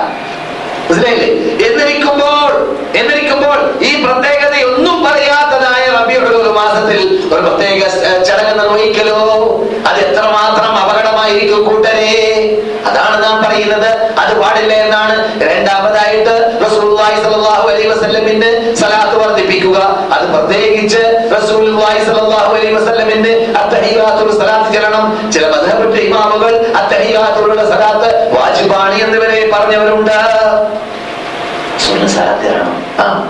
[0.86, 1.30] മനസ്സിലായില്ലേ?
[1.68, 2.50] എന്നിരിക്കുമ്പോൾ
[2.96, 5.23] എന്നിരിക്കുമ്പോൾ ഈ പ്രത്യേകതയൊന്നും പറയാത്തതായ
[6.76, 7.80] റബിയുടെ ഒരു പ്രത്യേക
[8.24, 9.20] ചടങ്ങ് നിർവഹിക്കലോ?
[9.88, 12.10] അത് എത്രമാത്രം അപകടമായിരിക്കും കൂട്ടരെ?
[12.86, 13.90] അതാണ് നാം പറയുന്നത്.
[14.20, 16.60] അത് പാടില്ല എന്നാണ് രണ്ടാമതായിട്ട്
[17.88, 19.78] വസല്ലമിന്റെ സലാത്ത് വർദ്ധിപ്പിക്കുക.
[20.14, 21.30] അത് പ്രത്യേകിച്ച്
[22.76, 23.54] വസല്ലമിന്റെ
[24.32, 30.12] സലാത്ത് ചരണം ചില മദ്ഹബിന്റെ ഇമാമുകൾ അത്തഹിയാത്തുള്ള സലാത്ത് വാജിബാണ് എന്നിവരെ പറഞ്ഞവരുണ്ട്.
[32.08, 32.84] സലാത്ത് ചെല്ലണം.
[33.00, 33.30] ആ.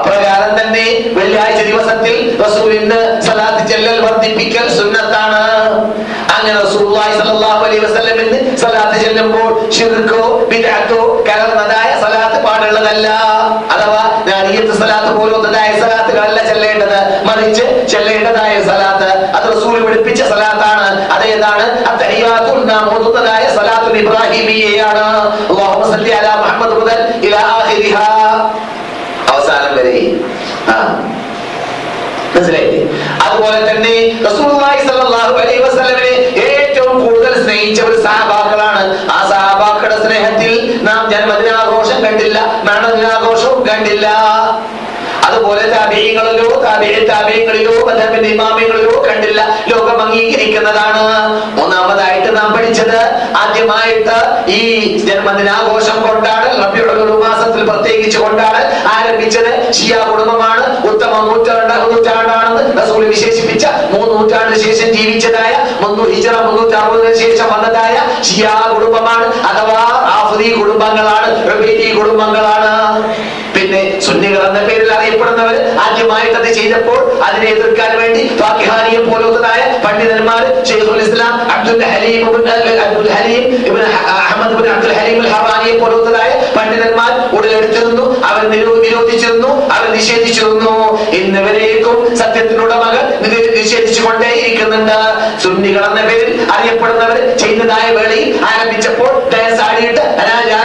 [0.00, 0.84] അപ്രകാരം തന്നെ
[1.16, 2.14] വെള്ളിയാഴ്ച ദിവസത്തിൽ
[2.44, 5.42] റസൂലിന് സലാത്ത് ചെല്ലൽ വർദ്ധിപ്പിക്കൽ സുന്നത്താണ്.
[6.34, 13.08] അങ്ങനെ റസൂലുള്ളാഹി സ്വല്ലല്ലാഹു അലൈഹി വസല്ലമിന് സലാത്ത് ചെല്ലുമ്പോൾ ഷിർക്കോ ബിദ്അത്തോ കലർന്നതായ സലാത്ത് പാടുള്ളതല്ല.
[13.74, 16.98] അഥവാ നാരിയത്ത് സലാത്ത് പോലുള്ളതായ സലാത്തുകളല്ല ചെല്ലേണ്ടത്.
[17.28, 20.88] മറിച്ച് ചെല്ലേണ്ടതായ സലാത്ത് അത് റസൂൽ പഠിപ്പിച്ച സലാത്താണ്.
[21.16, 25.06] അതേതാണ് അത്തഹിയാത്തുൽ നാം ഓതുന്നതായ സലാത്തുൽ ഇബ്രാഹിമിയയാണ്.
[25.50, 28.09] അല്ലാഹുമ്മ സല്ലി അലാ മുഹമ്മദ് മുതൽ ഇലാ ആഖിരിഹാ.
[30.68, 31.06] ആ.
[32.36, 32.82] മനസ്സിലായില്ലേ?
[33.22, 34.20] അതുപോലെ തന്നെ
[36.40, 39.10] ഏറ്റവും കൂടുതൽ സ്നേഹിച്ചവർ സഹാബാക്കളാണ്.
[39.10, 44.06] ആ സഹാബാക്കളുടെ സ്നേഹത്തിൽ നാം ജന്മദിനാഘോഷം കണ്ടില്ല മരണദിനാഘോഷവും കണ്ടില്ല.
[45.30, 49.64] അതുപോലെ താപേയങ്ങളിലോ താപീയ താപേയങ്ങളിലോ മധബിന്റെ ഇമാമയങ്ങളിലോ കണ്ടില്ല.
[49.68, 51.04] ലോകം അംഗീകരിക്കുന്നതാണ്.
[51.60, 52.98] മൂന്നാമതായിട്ട് നാം പഠിച്ചത്
[53.36, 59.72] ആദ്യമായിട്ട് ഈ ജന്മദിനാഘോഷം കൊണ്ടാടൽ റബിയുടെ മാസത്തിൽ പ്രത്യേകിച്ച് കൊണ്ടാടൽ ആരംഭിച്ചത്.
[59.72, 65.50] ഷിയ കുടുംബമാണ് ഉത്തമ നൂറ്റാണ്ട് നൂറ്റാണ്ടാണെന്ന് റസൂൽ വിശേഷിപ്പിച്ച മൂന്ന് നൂറ്റാണ്ടിന് ശേഷം ജീവിച്ചതായ
[66.14, 66.32] ഹിജറ
[67.14, 69.26] ശേഷം വന്നതായ ഷിയ കുടുംബമാണ്.
[69.26, 72.70] അഥവാ ആഫ്രീ കുടുംബങ്ങളാണ് റബീദി കുടുംബങ്ങളാണ്.
[73.70, 81.02] പിന്നെ സുന്നികൾ എന്ന പേരിൽ അറിയപ്പെടുന്നവർ ആദ്യമായിട്ട് അത് ചെയ്തപ്പോൾ അതിനെ എതിർക്കാൻ വേണ്ടി ഫാക്കിഹാനിയെ പോലത്തതായ പണ്ഡിതന്മാർ ഷെയ്ഖുൽ
[81.04, 82.22] ഇസ്ലാം അബ്ദുൽ ഹലീം
[82.84, 83.44] അബ്ദുൽ ഹലീം
[84.16, 88.06] അഹമ്മദ് ഇബ്ൻ അബ്ദുൽ ഹലീം അൽ ഹറാനിയെ പോലത്തതായ പണ്ഡിതന്മാർ ഉടലെടുത്തിരുന്നു.
[88.30, 89.50] അവർ നിരോധിച്ചിരുന്നു.
[89.74, 90.74] അവർ നിഷേധിച്ചിരുന്നു.
[91.20, 94.98] ഇന്നവരേക്കും സത്യത്തിനുടമകൾ ഇത് നിഷേധിച്ചു കൊണ്ടേയിരിക്കുന്നുണ്ട്
[95.44, 100.59] സുന്നികൾ എന്ന പേരിൽ അറിയപ്പെടുന്നവർ ചെയ്തതായ വേളയിൽ ആരംഭിച്ചപ്പോൾ ഡാൻസ് ആടിയിട്ട് അനാചാരം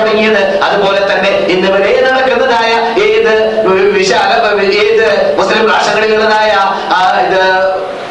[0.00, 0.42] തുടങ്ങിയത്.
[0.62, 3.34] അതുപോലെ തന്നെ ഇന്ന് വരെ നടക്കുന്നതായ ഏത്
[3.98, 4.32] വിശാല
[4.84, 5.08] ഏത്
[5.38, 6.52] മുസ്ലിം രാഷ്ട്രങ്ങളിലുള്ളതായ
[7.26, 7.42] ഇത്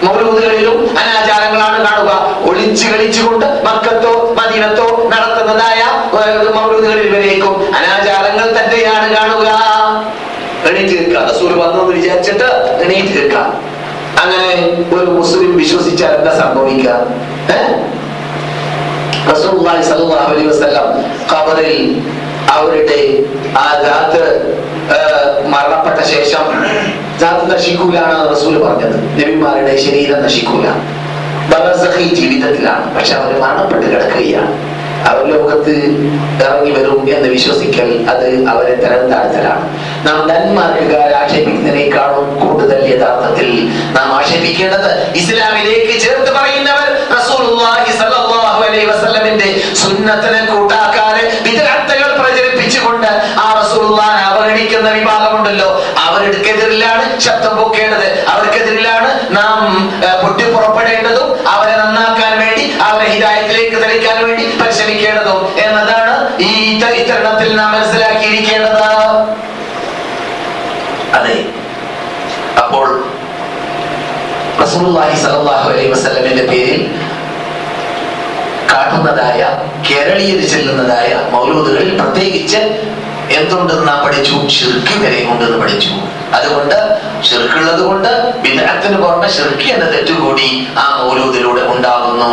[0.05, 2.11] മൗലൂദുകളിലും അനാചാരങ്ങളാണ് കാണുക.
[2.49, 5.81] ഒളിച്ചു കളിച്ചുകൊണ്ട് മക്കത്തോ മദീനത്തോ നടത്തുന്നതായ
[6.55, 9.49] മൗലൂദുകളിൽ വരേക്കും അനാചാരങ്ങൾ തന്നെയാണ് കാണുക.
[10.69, 11.19] എണീറ്റ് നിൽക്കുക.
[11.29, 12.47] റസൂൽ വന്നു എന്ന് വിചാരിച്ചിട്ട്
[12.85, 13.43] എണീറ്റ് നിൽക്കുക.
[14.21, 14.49] അങ്ങനെ
[14.95, 16.91] ഒരു മുസ്ലിം വിശ്വസിച്ചാൽ എന്താ സംഭവിക്കുക?
[17.55, 17.73] ഏഹ്
[19.27, 20.87] റസൂലുള്ളാഹി സ്വല്ലല്ലാഹു അലൈഹി വസല്ലം
[21.31, 21.81] ഖബറിൽ
[22.55, 23.01] അവരുടെ
[23.63, 24.23] ആ ജാത്ത്
[25.53, 26.45] മരണപ്പെട്ട ശേഷം
[27.21, 28.97] ജാത്ത് നശിക്കൂലാണ് റസൂൽ പറഞ്ഞത്.
[29.19, 30.67] നബിമാരുടെ ശരീരം നശിക്കൂല.
[31.51, 32.85] ബറസഖി ജീവിതത്തിലാണ്.
[32.95, 34.53] പക്ഷെ അവർ മരണപ്പെട്ട് കിടക്കുകയാണ്.
[35.09, 35.73] അവർ ലോകത്ത്
[36.45, 39.65] ഇറങ്ങി വരും എന്ന് വിശ്വസിക്കൽ അത് അവരെ തരം താഴ്ത്തലാണ്
[40.07, 43.49] നാം നന്മാർക്കുകാർ ആക്ഷേപിക്കുന്നതിനേക്കാളും കൂടുതൽ യഥാർത്ഥത്തിൽ
[43.97, 44.89] നാം ആക്ഷേപിക്കേണ്ടത്
[45.21, 46.89] ഇസ്ലാമിലേക്ക് ചേർത്ത് പറയുന്നവർ
[47.27, 48.28] സ്വല്ലല്ലാഹു
[48.69, 49.49] അലൈഹി വസല്ലമിന്റെ
[49.81, 53.09] സുന്നത്തിനെ കൂട്ടാക്കാതെ വിദഗ്ധകൾ പ്രചരിപ്പിച്ചുകൊണ്ട്
[53.45, 55.69] ആ റസൂലുള്ളാഹിനെ അവഗണിക്കുന്ന വിഭാഗമുണ്ടല്ലോ.
[56.05, 58.07] അവർക്കെതിരിലാണ് ശബ്ദം പൊക്കേണ്ടത്.
[58.33, 59.59] അവർക്കെതിരിലാണ് നാം
[60.23, 66.15] പൊട്ടിപ്പുറപ്പെടേണ്ടതും അവരെ നന്നാക്കാൻ വേണ്ടി അവരെ ഹിദായത്തിലേക്ക് തെളിക്കാൻ വേണ്ടി പരിശ്രമിക്കേണ്ടതും എന്നതാണ്
[66.49, 68.85] ഈ ചരിത്രണത്തിൽ നാം മനസ്സിലാക്കിയിരിക്കേണ്ടത്.
[71.19, 71.35] അതെ.
[72.63, 72.87] അപ്പോൾ
[74.63, 76.81] റസൂലുള്ളാഹി സ്വല്ലല്ലാഹു അലൈഹി വസല്ലമയുടെ പേരിൽ
[78.71, 79.41] കാട്ടുന്നതായ
[79.89, 82.57] കേരളീയർ ചെല്ലുന്നതായ മൗലൂദുകളിൽ പ്രത്യേകിച്ച്
[83.31, 84.33] എന്തുണ്ടെന്ന് നാം പഠിച്ചു?
[85.03, 85.89] വരെ ഉണ്ടെന്ന് പഠിച്ചു.
[86.33, 88.07] അതുകൊണ്ട് ഷിർക്കുള്ളത് കൊണ്ട്
[88.41, 92.31] വിദഗ്ധത്തിന് പുറമെ ഷിർക്ക് എന്ന തെറ്റുകൂടി ആ മൗലൂദിലൂടെ ഉണ്ടാകുന്നു.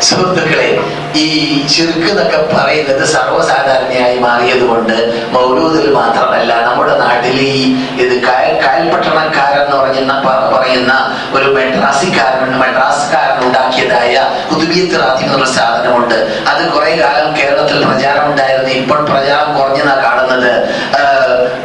[0.00, 0.68] സുഹൃത്തുക്കളെ
[1.18, 4.96] ഈ ചുരുക്ക് എന്നൊക്കെ പറയുന്നത് സർവസാധാരണയായി മാറിയത് കൊണ്ട്
[5.32, 10.14] മൗലൂദിൽ മാത്രമല്ല നമ്മുടെ നാട്ടിൽ ഈ ഇത് കയ കയൽപട്ടണക്കാരെന്ന് എന്ന്
[10.56, 10.92] പറയുന്ന
[11.32, 14.14] ഒരു മെഡ്രാസിക്കാരൻ മെഡ്രാസ്കാരൻ ഉണ്ടാക്കിയതായ
[14.52, 16.14] കുതുബിയത്ത് റാത്തി എന്നുള്ള സാധനമുണ്ട്.
[16.48, 20.52] അത് കുറെ കാലം കേരളത്തിൽ പ്രചാരം ഉണ്ടായിരുന്നു ഇപ്പോൾ പ്രചാരം കുറഞ്ഞെന്നാണ് കാണുന്നത്.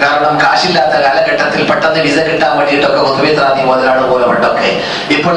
[0.03, 4.69] കാരണം കാശില്ലാത്ത കാലഘട്ടത്തിൽ പെട്ടെന്ന് വിസ കിട്ടാൻ വേണ്ടിയിട്ടൊക്കെ ഒത്തുവിത്രാതി മുതലാണ് പോലെ പണ്ടൊക്കെ
[5.15, 5.35] ഇപ്പോൾ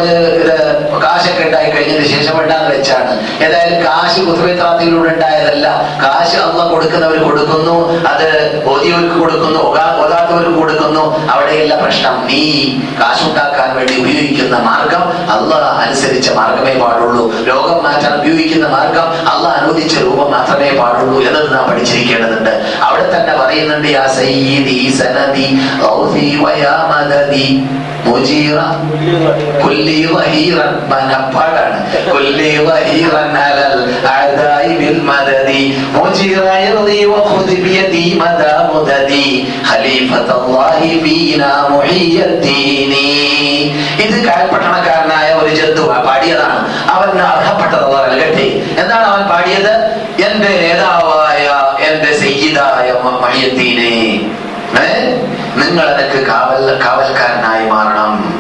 [1.05, 3.13] കാശൊക്കെ ഉണ്ടായി കഴിഞ്ഞതിന് ശേഷം വേണ്ടാന്ന് വെച്ചാണ്?
[3.47, 5.67] ഏതായാലും കാശ് കുത്തുവിത്രാത്തിയിലൂടെ ഉണ്ടായതല്ല.
[6.05, 7.77] കാശ് അന്ന് കൊടുക്കുന്നവർ കൊടുക്കുന്നു
[8.13, 8.27] അത്
[8.73, 9.61] ഓതിയവർക്ക് കൊടുക്കുന്നു
[10.03, 11.05] ഓതാത്തവർക്ക് കൊടുക്കുന്നു.
[11.33, 12.43] അവിടെയല്ല പ്രശ്നം നീ
[13.01, 17.25] കാശുണ്ടാക്കാൻ വേണ്ടി ഉപയോഗിക്കുന്ന മാർഗം അല്ല അനുസരിച്ച മാർഗമേ പാടുള്ളൂ.
[17.51, 22.53] രോഗം മാറ്റാൻ ഉപയോഗിക്കുന്ന മാർഗം അല്ല അനുവദിച്ച രൂപം മാത്രമേ പാടുള്ളൂ എന്നത് നാം പഠിച്ചിരിക്കേണ്ടതുണ്ട്.
[22.87, 24.05] അവിടെ തന്നെ പറയുന്നുണ്ട് യാ
[24.49, 25.47] സയ്യിദി സനദി
[25.93, 27.47] ഔഫി വയാ മദദി
[28.09, 28.57] മുജീറ
[29.63, 31.79] കുല്ലി ظهيرا മനപ്പാടാണ്.
[32.13, 33.75] കുല്ലി വഹീറൻ അലൽ
[34.13, 35.63] അഅദായി ബിൽ മദദി
[35.97, 39.27] മുജീറ യർദി വഖുദ് ബിയദി മദാ മുദദി
[39.69, 43.07] ഖലീഫത്തല്ലാഹി ഫീനാ മുഹിയ്യദ്ദീനി
[44.05, 46.59] ഇത് കാൽപട്ടണക്കാരനായ ഒരു ജന്തു പാടിയതാണ്.
[46.95, 48.49] അവന് അർഹപ്പെട്ടത് അള്ളാഹ് നൽകട്ടെ.
[48.81, 49.75] എന്താണ് അവൻ പാടിയത്?
[50.27, 51.45] എന്റെ നേതാവായ
[51.89, 52.87] എന്റെ സയ്യിദായ
[53.23, 53.93] മഹിയദ്ദീനെ.
[54.05, 54.18] ഏ?
[55.57, 58.39] നിങ്ങൾ എനിക്ക് കാവൽ കാവൽക്കാരനായി മാറണം.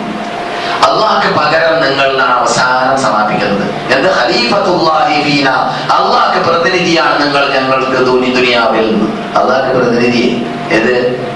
[0.88, 3.70] അള്ളാഹ്ക്ക് പകരം നിങ്ങൾ എന്നാണ് അവസാനം സമാപിക്കുന്നത്.
[3.92, 4.08] എന്ത്?
[5.22, 5.48] ഫീന.
[5.92, 11.27] അള്ളാഹ്ക്ക് പ്രതിനിധിയാണ് നിങ്ങൾ ഞങ്ങൾക്ക് ദുനി ദുനിയാവിൽ അള്ളാഹ്ക്ക് പ്രതിനിധി ഏത്?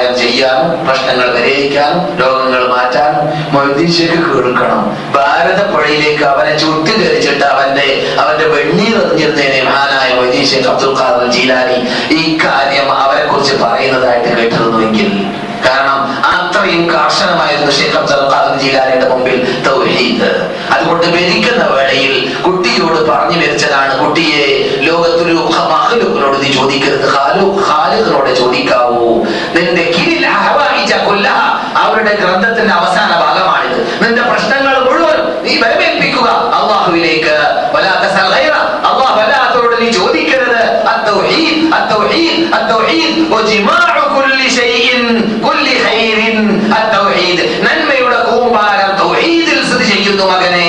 [0.00, 4.80] സഹായം ചെയ്യാനും പ്രശ്നങ്ങൾ പരിഹരിക്കാനും രോഗങ്ങൾ മാറ്റാനും മൊയ്തീശയ്ക്ക് കേൾക്കണം.
[5.16, 7.86] ഭാരതപ്പുഴയിലേക്ക് അവനെ ചുട്ടുകരിച്ചിട്ട് അവന്റെ
[8.22, 11.78] അവന്റെ വെണ്ണീർ എറിഞ്ഞിരുന്നതിനെ മഹാനായ മൊയ്തീശ് അബ്ദുൽ ഖാദർ ജീലാനി
[12.20, 15.10] ഈ കാര്യം അവരെ കുറിച്ച് പറയുന്നതായിട്ട് കേട്ടിരുന്നുവെങ്കിൽ.
[15.66, 16.00] കാരണം
[16.60, 20.28] അത്രയും കർശനമായിരുന്നു ഷെയ്ഖ് അബ്ദുൽ ഖാദർ ജീലാനിയുടെ മുമ്പിൽ തൗഹീദ്.
[20.74, 22.12] അതുകൊണ്ട് മരിക്കുന്ന വേളയിൽ
[22.46, 24.42] കുട്ടിയോട് പറഞ്ഞു മരിച്ചതാണ് കുട്ടിയെ
[24.88, 25.36] ലോകത്തൊരു
[25.72, 29.08] മഹലുക്കിനോട് നീ ചോദിക്കരുത് ഹാലു ഹാലുക്കിനോട് ചോദിക്കാവൂ.
[29.56, 30.26] നിന്റെ കിരിൽ
[31.08, 31.28] കൊല്ല
[31.82, 33.78] അവരുടെ ഗ്രന്ഥത്തിന്റെ അവസാന ഭാഗമാണിത്.
[34.02, 37.34] നിന്റെ പ്രശ്നങ്ങൾ മുഴുവൻ നീ വരമേൽപ്പിക്കുക അള്ളാഹുവിലേക്ക്
[37.74, 38.52] വലാത്ത സഹൈറ
[38.90, 40.62] അള്ളാഹ് വല്ലാത്തവരോട് നീ ചോദിക്കരുത്.
[40.92, 43.78] അത്തൗഹീദ് അത്തൗഹീദ് അത്തൗഹീദ് ഒ ജിമാ
[47.60, 50.68] നന്മയുടെ കൂമ്പാരം തൗഹീദിൽ സ്ഥിതി ചെയ്യുന്നു മകനെ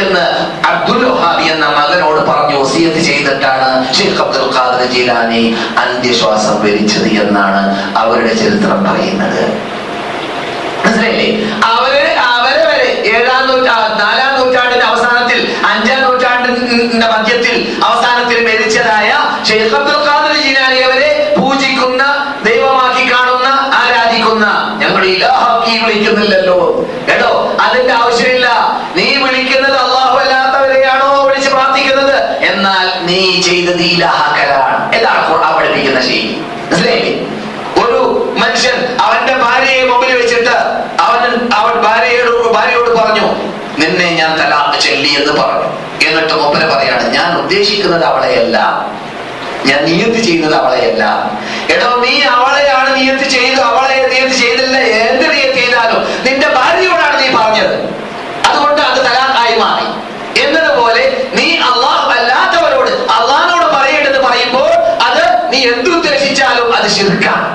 [0.00, 0.24] എന്ന്
[0.70, 5.42] അബ്ദുൽ വഹാബി എന്ന മകനോട് പറഞ്ഞു വസിയത്ത് ചെയ്തിട്ടാണ് ഷെയ്ഖ് അബ്ദുൽ ഖാദർ ജീലാനി
[5.82, 7.62] അന്ത്യശ്വാസം വലിച്ചത് എന്നാണ്
[7.96, 9.42] അവരുടെ ചരിത്രം പറയുന്നത്.
[10.82, 11.28] മനസ്സിലായില്ലേ?
[11.70, 11.94] അവർ
[12.30, 15.40] അവരെ വരെ ഏഴാം നൂറ്റാ നാലാം നൂറ്റാണ്ടിന്റെ അവസാനത്തിൽ
[15.70, 19.08] അഞ്ചാം നൂറ്റാണ്ടിന്റെ മധ്യത്തിൽ അവസാനത്തിൽ മരിച്ചതായ
[19.48, 19.98] ഷെയ്ഖ് അബ്ദുൽ
[25.06, 26.86] ഇലാഹാക്കി വിളിക്കുന്നില്ലല്ലോ.
[27.10, 27.56] കേട്ടോ?
[27.60, 28.46] അതിന്റെ ആവശ്യമില്ല.
[28.96, 32.36] നീ വിളിക്കുന്നത് അള്ളാഹു അല്ലാത്തവരെയാണോ വിളിച്ച് പ്രാർത്ഥിക്കുന്നത്?
[32.38, 34.94] എന്നാൽ നീ ചെയ്തത് ഇലാഹാക്കലാണ്.
[34.94, 36.44] എന്താണ് ഖുർആൻ പഠിപ്പിക്കുന്ന ശൈലി.
[36.70, 37.36] മനസ്സിലായില്ലേ?
[37.84, 40.50] ഒരു മനുഷ്യൻ അവന്റെ ഭാര്യയെ മുമ്പിൽ വെച്ചിട്ട്
[41.00, 43.26] അവൻ അവൻ ഭാര്യയോട് ഭാര്യയോട് പറഞ്ഞു
[43.78, 45.86] നിന്നെ ഞാൻ തലാഖ് ചെല്ലി എന്ന് പറഞ്ഞു.
[46.08, 48.86] എന്നിട്ട് മുപ്പര് പറയാണ് ഞാൻ ഉദ്ദേശിക്കുന്നത് അവളെയല്ല.
[49.66, 51.30] ഞാൻ നിയത്ത് ചെയ്യുന്നത് അവളെയല്ല.
[51.70, 53.45] എടോ നീ അവളെയാണ് നിയത്ത് ചെയ്തു
[55.86, 57.76] ചെയ്താലും നിന്റെ ഭാര്യയോടാണ് നീ പറഞ്ഞത്.
[58.50, 59.86] അതുകൊണ്ട് അത് തലാഖായി മാറി.
[60.44, 64.72] എന്നതുപോലെ നീ അള്ളാഹു അല്ലാത്തവരോട് അള്ളാഹിനോട് പറയേണ്ടത് പറയുമ്പോൾ
[65.08, 67.48] അത് നീ എന്തുദ്ദേശിച്ചാലും അത് ശിർക്കാണ്.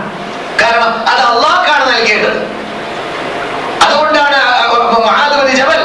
[0.61, 2.39] കാരണം അത് അള്ളാഹ്ക്കാണ് നൽകേണ്ടത്.
[3.85, 4.37] അതുകൊണ്ടാണ്
[5.59, 5.81] ജബൽ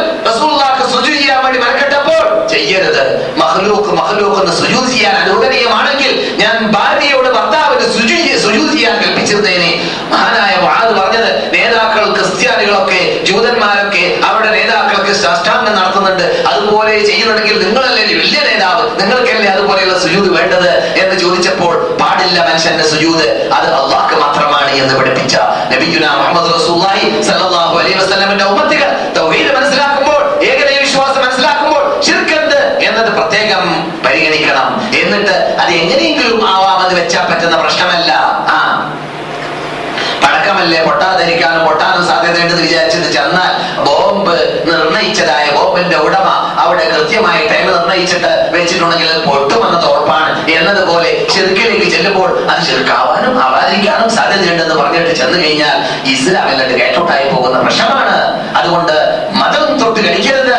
[1.19, 3.03] ചെയ്യാൻ വേണ്ടി മെനക്കെട്ടപ്പോൾ ചെയ്യരുത്.
[3.37, 9.71] മഹ്ലൂക്ക് മഹ്ലൂക്ക് എന്ന് സുജൂദ് ചെയ്യാൻ അനുവദനീയമാണെങ്കിൽ ഞാൻ ഭാര്യയോട് ഭർത്താവിന് സുജൂ സുജൂദ് ചെയ്യാൻ കൽപ്പിച്ചിരുന്നേനെ.
[10.11, 11.31] മഹാനായ മഹാദ് പറഞ്ഞത്
[12.47, 16.25] ക്രിസ്ത്യാനികളൊക്കെ ജൂതന്മാരൊക്കെ അവരുടെ നേതാക്കളൊക്കെ സാഷ്ടാംഗം നടത്തുന്നുണ്ട്.
[16.51, 18.85] അതുപോലെ ചെയ്യുന്നുണ്ടെങ്കിൽ നിങ്ങളല്ലേ വലിയ നേതാവ്?
[19.01, 20.71] നിങ്ങൾക്കല്ലേ അതുപോലെയുള്ള സുജൂത് വേണ്ടത്?
[21.03, 23.27] എന്ന് ചോദിച്ചപ്പോൾ പാടില്ല മനുഷ്യന്റെ സുജൂത്.
[23.57, 25.35] അത് അള്ളാഹ്ക്ക് മാത്രമാണ് എന്ന് പഠിപ്പിച്ച
[25.73, 32.35] നബിയുന മുഹമ്മദ് റസൂലുള്ളാഹി സല്ലല്ലാഹു അലൈഹി വസല്ലമയുടെ ഉമ്മത്തികൾ തൗഹീദ് മനസ്സിലാക്കുമ്പോൾ ഏകദൈവ വിശ്വാസം മനസ്സിലാക്കുമ്പോൾ ശിർക്ക്
[32.89, 33.63] എന്നത് പ്രത്യേകം
[34.05, 34.67] പരിഗണിക്കണം.
[35.03, 38.11] എന്നിട്ട് അത് എങ്ങനെയെങ്കിലും ആവാമെന്ന് വെച്ചാൽ പറ്റുന്ന പ്രശ്നമല്ല.
[40.57, 43.51] പടക്കമല്ലേ പൊട്ടാതിരിക്കാനും പൊട്ടാനും സാധ്യതയുണ്ടെന്ന് വിചാരിച്ചിട്ട് ചെന്നാൽ
[43.87, 44.37] ബോംബ്
[44.69, 46.29] നിർണയിച്ചതായ ബോംബിന്റെ ഉടമ
[46.63, 55.13] അവിടെ കൃത്യമായി ടൈം നിർണയിച്ചിട്ട് വെച്ചിട്ടുണ്ടെങ്കിൽ പൊട്ടുമെന്നത് ഉറപ്പാണ് എന്നതുപോലെ ചെറുക്കിലേക്ക് ചെല്ലുമ്പോൾ അത് ചെറുക്കാവാനും ആവാതിരിക്കാനും സാധ്യതയുണ്ടെന്ന് പറഞ്ഞിട്ട്
[55.21, 55.77] ചെന്ന് കഴിഞ്ഞാൽ
[56.15, 58.17] ഇസ്ലാം എന്നിട്ട് കേട്ടോട്ടായി പോകുന്ന പ്രശ്നമാണ്.
[58.61, 58.97] അതുകൊണ്ട്
[59.41, 60.59] മതം തൊട്ട് കളിക്കരുത്.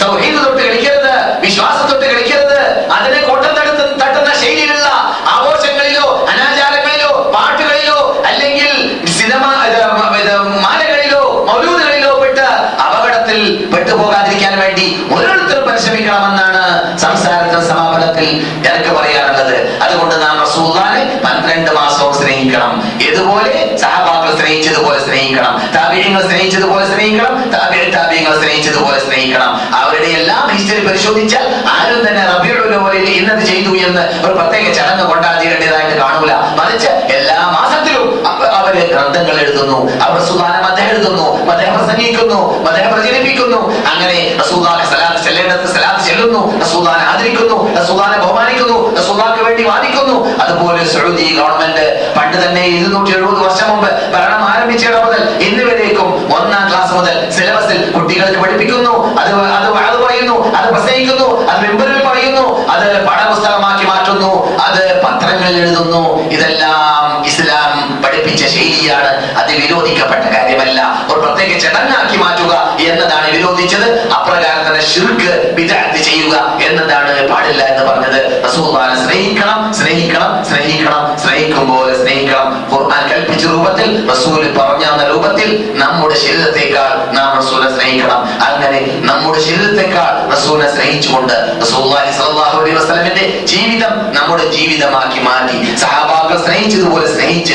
[0.00, 2.60] തൊട്ട് കളിക്കരുത് വിശ്വാസം തൊട്ട് കളിക്കരുത്
[2.96, 4.88] അതിനെ കോട്ടം തടുത്ത് തട്ടുന്ന ശൈലിയിലുള്ള
[5.34, 7.98] ആഘോഷങ്ങളിലോ അനാചാരങ്ങളിലോ പാട്ടുകളിലോ
[8.30, 8.72] അല്ലെങ്കിൽ
[9.16, 9.78] സിനിമ ഇത്
[10.20, 12.46] ഇത് മാലകളിലോ മൗലൂദുകളിലോ പെട്ട്
[12.84, 13.38] അപകടത്തിൽ
[13.72, 16.64] പെട്ടുപോകാതിരിക്കാൻ വേണ്ടി ഓരോരുത്തരും പരിശ്രമിക്കണമെന്നാണ്
[17.04, 17.62] സംസാരത്തിന്റെ
[18.16, 19.82] സമാപനത്തിൽ എനിക്ക് പറയാനുള്ളത്.
[19.82, 22.92] അതുകൊണ്ട് നാം റസൂലുള്ളാഹിനെ പന്ത്രണ്ട് മാസവും സ്നേഹിക്കണം.
[23.02, 25.62] ഇതുപോലെ സഹബാക്കൾ സ്നേഹിച്ചതുപോലെ സ്നേഹിക്കണം.
[25.76, 27.50] താബിയങ്ങൾ സ്നേഹിച്ചതുപോലെ സ്നേഹിക്കണം.
[27.50, 29.74] താബിയ താബിയങ്ങൾ സ്നേഹിച്ചതുപോലെ സ്നേഹിക്കണം.
[29.74, 35.96] അവരുടെ എല്ലാം ഹിസ്റ്ററി പരിശോധിച്ചാൽ ആരും തന്നെ റബിയുടെ പോലെ ഇന്നത് ചെയ്തു എന്ന് ഒരു പ്രത്യേക ചടങ്ങ് കൊണ്ടാടേണ്ടതായിട്ട്
[36.00, 36.32] കാണൂല.
[36.34, 39.78] മറിച്ച് എല്ലാ മാസത്തിലും അവർ ഗ്രന്ഥങ്ങൾ എഴുതുന്നു.
[40.04, 41.44] അവർ സുധാന മതം എഴുതുന്നു.
[41.44, 42.40] മതം പ്രസംഗിക്കുന്നു.
[42.64, 43.60] മതം പ്രചരിപ്പിക്കുന്നു.
[43.90, 45.75] അങ്ങനെ സുധാന സലാത്ത് ചെല്ലേണ്ടത്
[46.36, 50.16] സലാത്ത് റസൂദാനെ ആദരിക്കുന്നു റസൂദാനെ ബഹുമാനിക്കുന്നു റസൂദാക്ക് വേണ്ടി വാദിക്കുന്നു.
[50.42, 51.84] അതുപോലെ സൗദി ഗവൺമെന്റ്
[52.16, 57.78] പണ്ട് തന്നെ ഇരുന്നൂറ്റി എഴുപത് വർഷം മുമ്പ് ഭരണം ആരംഭിച്ചിട മുതൽ ഇന്ന് വരേക്കും ഒന്നാം ക്ലാസ് മുതൽ സിലബസിൽ
[57.96, 58.94] കുട്ടികൾക്ക് പഠിപ്പിക്കുന്നു.
[59.20, 62.44] അത് അത് അത് പറയുന്നു അത് പ്രസംഗിക്കുന്നു അത് മെമ്പറിൽ പറയുന്നു
[62.74, 64.32] അത് പാഠപുസ്തകമാക്കി മാറ്റുന്നു
[64.66, 66.04] അത് പത്രങ്ങളിൽ എഴുതുന്നു.
[66.36, 67.45] ഇതെല്ലാം ഇസ്ലാം
[68.16, 71.06] പഠിപ്പിച്ച ശൈലിയാണ് അത് വിരോധിക്കപ്പെട്ട കാര്യമല്ല.
[71.12, 74.08] ഒരു പ്രത്യേക ചടങ്ങാക്കി മാറ്റുക എന്നതാണ് വിരോധിച്ചത്.
[74.08, 78.46] അപ്രകാരം തന്നെ ഷിർക്ക് വിദഗ്ധ ചെയ്യുക എന്നതാണ് പാടില്ല എന്ന് പറഞ്ഞത്.
[79.06, 81.18] സ്നേഹിക്കണം സ്നേഹിക്കണം സ്നേഹിക്കണം.
[81.18, 82.66] സ്നേഹിക്കും പോലെ സ്നേഹിക്കണം.
[82.72, 88.44] ഖുർആൻ കൽപ്പിച്ച രൂപത്തിൽ റസൂൽ പറഞ്ഞ രൂപത്തിൽ നമ്മുടെ ശരീരത്തെക്കാൾ നാം റസൂലിനെ സ്നേഹിക്കണം.
[88.44, 91.36] അങ്ങനെ നമ്മുടെ ശരീരത്തെക്കാൾ റസൂലിനെ സ്നേഹിച്ചുകൊണ്ട്
[92.60, 95.76] അലൈഹി വസല്ലമിന്റെ ജീവിതം നമ്മുടെ ജീവിതമാക്കി മാറ്റി.
[95.76, 97.54] സഹാബാക്കൾ സ്നേഹിച്ചതുപോലെ സ്നേഹിച്ച്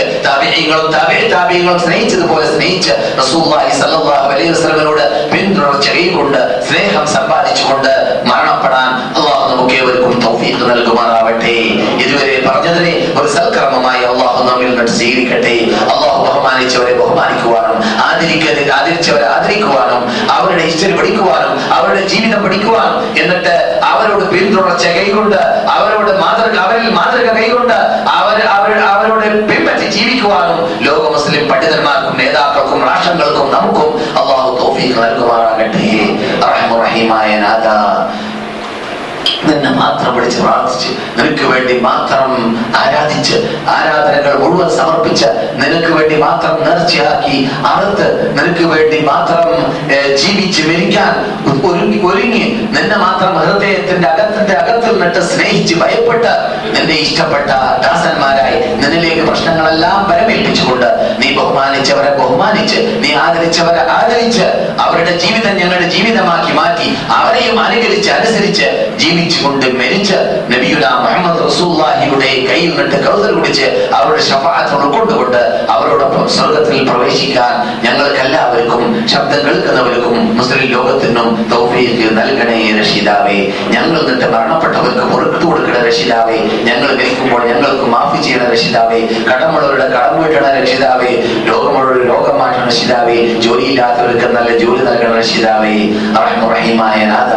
[0.51, 7.91] താബിഈങ്ങളും താബിഈ താബിഈങ്ങളും സ്നേഹിച്ചതുപോലെ സ്നേഹിച്ച് റസൂലുള്ളാഹി സ്വല്ലല്ലാഹു അലൈഹി വസല്ലമിനോട് പിന്തുടർച്ച കൈകൊണ്ട് സ്നേഹം സമ്പാദിച്ചുകൊണ്ട്
[8.29, 11.55] മരണപ്പെടാൻ അള്ളാഹു നമുക്ക് ഏവർക്കും തൗഫീഖ് നൽകുമാറാവട്ടെ.
[12.03, 15.55] ഇതുവരെ പറഞ്ഞതിനെ ഒരു സൽക്കർമ്മമായി അള്ളാഹു നമ്മിൽ നിന്ന് സ്വീകരിക്കട്ടെ.
[15.93, 17.77] അള്ളാഹു ബഹുമാനിച്ചവരെ ബഹുമാനിക്കുവാനും
[18.09, 20.01] ആദരിക്കരെ ആദരിച്ചവരെ ആദരിക്കുവാനും
[20.35, 23.55] അവരുടെ ഹിസ്റ്ററി പഠിക്കുവാനും അവരുടെ ജീവിതം പഠിക്കുവാനും എന്നിട്ട്
[23.93, 25.39] അവരോട് പിന്തുടർച്ച കൈകൊണ്ട്
[25.77, 27.77] അവരോട് മാതൃക അവരിൽ മാതൃക കൈകൊണ്ട്
[28.31, 33.89] അവർ അവർ അവരോട് പിൻപറ്റി ജീവിക്കുവാനും ലോക മുസ്ലിം പണ്ഡിതന്മാർക്കും നേതാക്കൾക്കും രാഷ്ട്രങ്ങൾക്കും നമുക്കും
[34.19, 35.87] അള്ളാഹു തൗഫീഖ് നൽകുമാറാകട്ടെ.
[36.47, 37.67] റഹ്മുറഹീമായ നാഥ.
[39.47, 42.29] നിന്നെ മാത്രം വിളിച്ച് പ്രാർത്ഥിച്ച് നിനക്ക് വേണ്ടി മാത്രം
[42.81, 43.37] ആരാധിച്ച്
[43.75, 45.29] ആരാധനകൾ മുഴുവൻ സമർപ്പിച്ച്
[45.61, 47.37] നിനക്ക് വേണ്ടി മാത്രം നേർച്ചയാക്കി
[47.71, 49.47] അറുത്ത് നിനക്ക് വേണ്ടി മാത്രം
[50.15, 51.13] ജീവിച്ച് മരിക്കാൻ
[51.63, 56.31] ഒരുങ്ങി ഒരുങ്ങി നിന്നെ മാത്രം ഹൃദയത്തിന്റെ അകത്തിന്റെ അകത്തിൽ നിട്ട് സ്നേഹിച്ച് ഭയപ്പെട്ട്
[56.75, 57.49] നിന്നെ ഇഷ്ടപ്പെട്ട
[57.83, 60.87] ദാസന്മാരായി നിന്നിലേക്ക് പ്രശ്നങ്ങളെല്ലാം പരമേൽപ്പിച്ചുകൊണ്ട്
[61.21, 64.47] നീ ബഹുമാനിച്ചവരെ ബഹുമാനിച്ച് നീ ആദരിച്ചവരെ ആദരിച്ച്
[64.81, 68.67] അവരുടെ ജീവിതം ഞങ്ങളുടെ ജീവിതമാക്കി മാറ്റി അവരെയും അനുകരിച്ച് അനുസരിച്ച്
[69.31, 70.13] ജീവിച്ചുകൊണ്ട് മരിച്ച്
[70.49, 79.07] നബിയുല മുഹമ്മദ് റസൂല്ലാഹിയുടെ കയ്യിൽ നിന്നിട്ട് കൗതൽ കുടിച്ച് അവരുടെ ശഫാത്ത് ഉൾക്കൊണ്ടുകൊണ്ട് അവരോടൊപ്പം സ്വർഗത്തിൽ പ്രവേശിക്കാൻ ഞങ്ങൾക്ക് എല്ലാവർക്കും
[79.07, 83.37] ശബ്ദം കേൾക്കുന്നവർക്കും മുസ്ലിം ലോകത്തിനും തൗഫീഖ് നൽകണേ രക്ഷിതാവേ.
[83.67, 86.37] ഞങ്ങൾ നിന്നിട്ട് മരണപ്പെട്ടവർക്ക് പുറത്തു കൊടുക്കണ രക്ഷിതാവേ.
[86.63, 88.99] ഞങ്ങൾ മരിക്കുമ്പോൾ ഞങ്ങൾക്ക് മാഫി ചെയ്യണ രക്ഷിതാവേ.
[89.01, 91.11] കടമുള്ളവരുടെ കടം വീട്ടണ രക്ഷിതാവേ.
[91.47, 93.39] രോഗമുള്ളവരുടെ രോഗം മാറ്റണ രക്ഷിതാവേ.
[93.39, 95.73] ജോലിയില്ലാത്തവർക്ക് നല്ല ജോലി നൽകണ രക്ഷിതാവേ.
[96.23, 97.33] റഹ്മുറഹീമായ നാഥ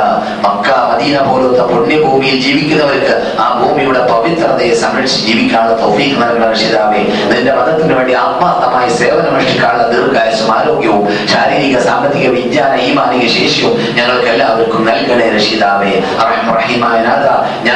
[0.47, 4.01] മക്ക മദീന പോലത്തെ പുണ്യഭൂമിയിൽ ജീവിക്കുന്നവർക്ക് ആ ഭൂമിയുടെ
[4.35, 12.29] പവിത്രതയെ സംരക്ഷിച്ച് ജീവിക്കാനുള്ള തൗഫീഖ് നൽകണ രക്ഷിതാവേ നിന്റെ മതത്തിന് വേണ്ടി ആത്മാർത്ഥമായി സേവനമനുഷ്ഠിക്കാനുള്ള ദീർഘായുസും ആരോഗ്യവും ശാരീരിക സാമ്പത്തിക
[12.29, 15.93] വിജ്ഞാന ഈമാനിക ശേഷിയും ഞങ്ങൾക്ക് എല്ലാവർക്കും നൽകണേ രക്ഷിതാവേ.
[16.29, 17.27] റഹ്മുറഹീമായ നാഥ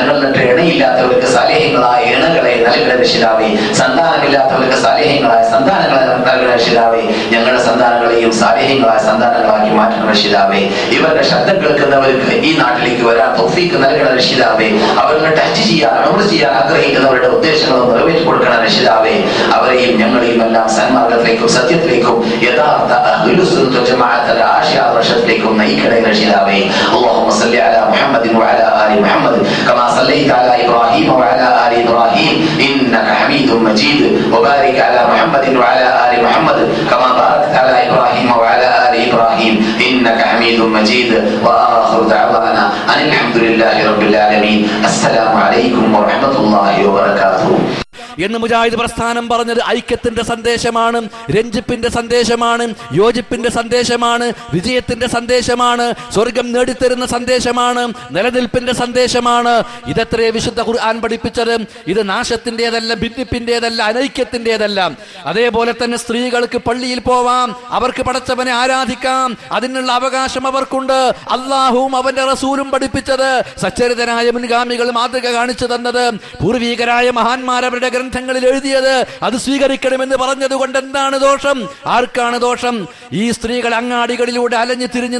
[0.08, 3.48] നിന്നിട്ട് ഇണയില്ലാത്തവർക്ക് സലേഹങ്ങളായ ഇണകളെ നൽകണ രക്ഷിതാവേ.
[3.74, 7.02] സന്താനമില്ലാത്തവർക്ക് സലേഹങ്ങളായ സന്താനങ്ങളെ നൽകണ രക്ഷിതാവേ.
[7.32, 10.60] ഞങ്ങളുടെ സന്താനങ്ങളെയും സാലേഹ്യങ്ങളായ സന്താനങ്ങളാക്കി മാറ്റണ രക്ഷിതാവേ.
[10.96, 14.68] ഇവരുടെ ശബ്ദം കേൾക്കുന്നവർക്ക് ഈ നാട്ടിലേക്ക് വരാൻ തൗഫീക്ക് നൽകണ രക്ഷിതാവേ.
[15.02, 19.15] അവരുടെ ടച്ച് ചെയ്യാൻ അമർ ചെയ്യാൻ ആഗ്രഹിക്കുന്നവരുടെ ഉദ്ദേശങ്ങളും നിറവേറ്റി കൊടുക്കണ രക്ഷിതാവേ
[19.55, 26.59] അവരെയും ഞങ്ങളെയും എല്ലാം സന്മാർഗത്തിലേക്കും സത്യത്തിലേക്കും യഥാർത്ഥ അഹ്ലുസുന്നത്ത് ജമാഅത്തിന്റെ ആശയാദർശത്തിലേക്കും നയിക്കണേ രക്ഷിതാവേ
[26.95, 29.35] اللهم صل على محمد وعلى ال محمد
[29.67, 32.33] كما صليت على ابراهيم وعلى ال ابراهيم
[32.65, 34.01] انك حميد مجيد
[34.33, 36.57] وبارك على محمد وعلى ال محمد
[36.91, 38.67] كما باركت على ابراهيم وعلى
[38.98, 39.54] ال إبراهيم
[39.90, 41.10] إنك حميد مجيد
[41.44, 44.68] وآخر دعوانا أن الحمد لله رب العالمين.
[44.84, 47.87] السلام عليكم ورحمة الله وبركاته.
[48.24, 57.92] എന്ന് മുജാഹിദ് പ്രസ്ഥാനം പറഞ്ഞത് ഐക്യത്തിന്റെ സന്ദേശമാണ് രഞ്ജിപ്പിന്റെ സന്ദേശമാണ് യോജിപ്പിന്റെ സന്ദേശമാണ് വിജയത്തിന്റെ സന്ദേശമാണ് സ്വർഗം നേടിത്തരുന്ന സന്ദേശമാണ്
[58.10, 59.64] നിലനിൽപ്പിന്റെ സന്ദേശമാണ്.
[59.86, 61.58] ഇതത്രേ വിശുദ്ധ ഖുർആൻ പഠിപ്പിച്ചത്?
[61.86, 64.90] ഇത് നാശത്തിന്റെതല്ല ഭിന്നിപ്പിന്റെതല്ല അനൈക്യത്തിന്റെതല്ല.
[65.26, 71.14] അതേപോലെ തന്നെ സ്ത്രീകൾക്ക് പള്ളിയിൽ പോവാം അവർക്ക് പടച്ചവനെ ആരാധിക്കാം അതിനുള്ള അവകാശം അവർക്കുണ്ട്.
[71.28, 79.36] അള്ളാഹുവും അവന്റെ റസൂലും പഠിപ്പിച്ചത് സച്ചരിതനായ മുൻഗാമികൾ മാതൃക കാണിച്ചു തന്നത് പൂർവീകരായ മഹാന്മാർ അവരുടെ ഗ്രന്ഥങ്ങളിൽ എഴുതിയത് അത്
[79.44, 81.58] സ്വീകരിക്കണമെന്ന് പറഞ്ഞത് കൊണ്ട് എന്താണ് ദോഷം?
[81.86, 82.76] ആർക്കാണ് ദോഷം?
[83.12, 85.18] ഈ സ്ത്രീകൾ അങ്ങാടികളിലൂടെ അലഞ്ഞു തിരിഞ്ഞ്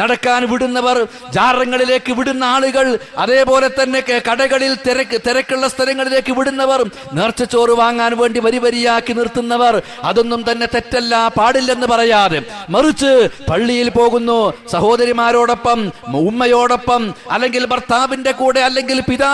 [0.00, 0.98] നടക്കാൻ വിടുന്നവർ
[1.36, 2.86] ജാറങ്ങളിലേക്ക് വിടുന്ന ആളുകൾ
[3.18, 6.82] അതേപോലെ തന്നെ കടകളിൽ തിരക്ക് തിരക്കുള്ള സ്ഥലങ്ങളിലേക്ക് വിടുന്നവർ
[7.18, 12.40] നേർച്ചച്ചോറ് വാങ്ങാൻ വേണ്ടി വരി വരിയാക്കി നിർത്തുന്നവർ അതൊന്നും തന്നെ തെറ്റല്ല പാടില്ലെന്ന് പറയാതെ.
[12.70, 13.12] മറിച്ച്
[13.50, 14.38] പള്ളിയിൽ പോകുന്നു
[14.72, 15.78] സഹോദരിമാരോടൊപ്പം
[16.22, 19.30] ഉമ്മയോടൊപ്പം അല്ലെങ്കിൽ ഭർത്താവിന്റെ കൂടെ അല്ലെങ്കിൽ പിതാ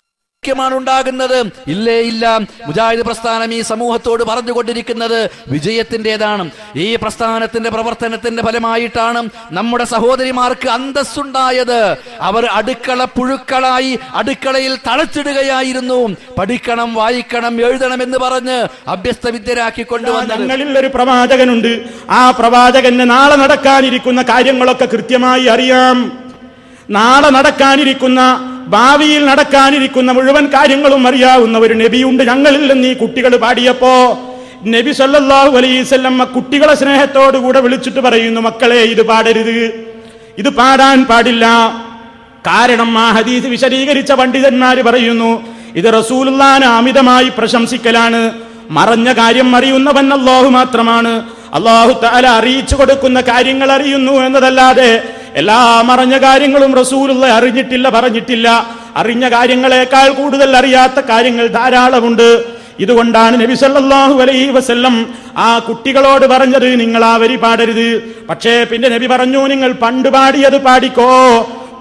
[0.46, 2.38] ഐക്യമാണ് ഉണ്ടാകുന്നത് ഇല്ലേ ഇല്ല.
[2.66, 6.50] മുജാഹിദ് പ്രസ്ഥാനം ഈ സമൂഹത്തോട് പറഞ്ഞുകൊണ്ടിരിക്കുന്നത് വിജയത്തിന്റെതാണ്.
[6.76, 11.96] ഈ പ്രസ്ഥാനത്തിന്റെ പ്രവർത്തനത്തിന്റെ ഫലമായിട്ടാണ് നമ്മുടെ സഹോദരിമാർക്ക് അന്തസ്സുണ്ടായത്.
[12.20, 16.16] അവർ അടുക്കള പുഴുക്കളായി അടുക്കളയിൽ തളച്ചിടുകയായിരുന്നു.
[16.38, 21.84] പഠിക്കണം വായിക്കണം എഴുതണം എന്ന് പറഞ്ഞ് അഭ്യസ്ത വിദ്യരാക്കി കൊണ്ടുവന്ന ഞങ്ങളിൽ ഒരു പ്രവാചകനുണ്ട്.
[22.10, 25.98] ആ പ്രവാചകന് നാളെ നടക്കാനിരിക്കുന്ന കാര്യങ്ങളൊക്കെ കൃത്യമായി അറിയാം.
[26.90, 28.22] നാളെ നടക്കാനിരിക്കുന്ന
[28.66, 34.18] ഭാവിയിൽ നടക്കാനിരിക്കുന്ന മുഴുവൻ കാര്യങ്ങളും അറിയാവുന്ന ഒരു നബിയുണ്ട് ഞങ്ങളിൽ നിന്ന് ഈ കുട്ടികൾ പാടിയപ്പോ.
[34.66, 39.86] നബി സല്ലാഹു അലൈസല്ലമ്മ കുട്ടികളെ സ്നേഹത്തോടുകൂടെ വിളിച്ചിട്ട് പറയുന്നു മക്കളെ ഇത് പാടരുത്.
[40.38, 41.46] ഇത് പാടാൻ പാടില്ല.
[42.46, 45.42] കാരണം ആ ഹദീസ് വിശദീകരിച്ച പണ്ഡിതന്മാർ പറയുന്നു
[45.76, 48.32] ഇത് റസൂലുല്ലാൻ അമിതമായി പ്രശംസിക്കലാണ്.
[48.70, 51.26] മറഞ്ഞ കാര്യം അറിയുന്നവൻ അള്ളാഹു മാത്രമാണ്.
[51.54, 55.02] അള്ളാഹു താല അറിയിച്ചു കൊടുക്കുന്ന കാര്യങ്ങൾ അറിയുന്നു എന്നതല്ലാതെ
[55.36, 58.76] എല്ലാ അറിഞ്ഞ കാര്യങ്ങളും റസൂലുള്ള അറിഞ്ഞിട്ടില്ല പറഞ്ഞിട്ടില്ല.
[58.96, 62.44] അറിഞ്ഞ കാര്യങ്ങളെക്കാൾ കൂടുതൽ അറിയാത്ത കാര്യങ്ങൾ ധാരാളമുണ്ട്.
[62.80, 68.16] ഇതുകൊണ്ടാണ് നബി സല്ലല്ലാഹു അലൈഹി വസല്ലം ആ കുട്ടികളോട് പറഞ്ഞത് നിങ്ങൾ ആ വരി പാടരുത്.
[68.30, 71.12] പക്ഷേ പിന്നെ നബി പറഞ്ഞു നിങ്ങൾ പണ്ട് പാടിയത് പാടിക്കോ?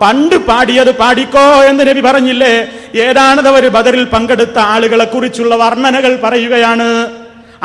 [0.01, 1.63] പണ്ട് പാടിയത് പാടിക്കോ?
[1.63, 2.67] എന്ന് നബി പറഞ്ഞില്ലേ?
[2.95, 7.07] ഏതാണത് അവർ ബദറിൽ പങ്കെടുത്ത ആളുകളെ കുറിച്ചുള്ള വർണനകൾ പറയുകയാണ്.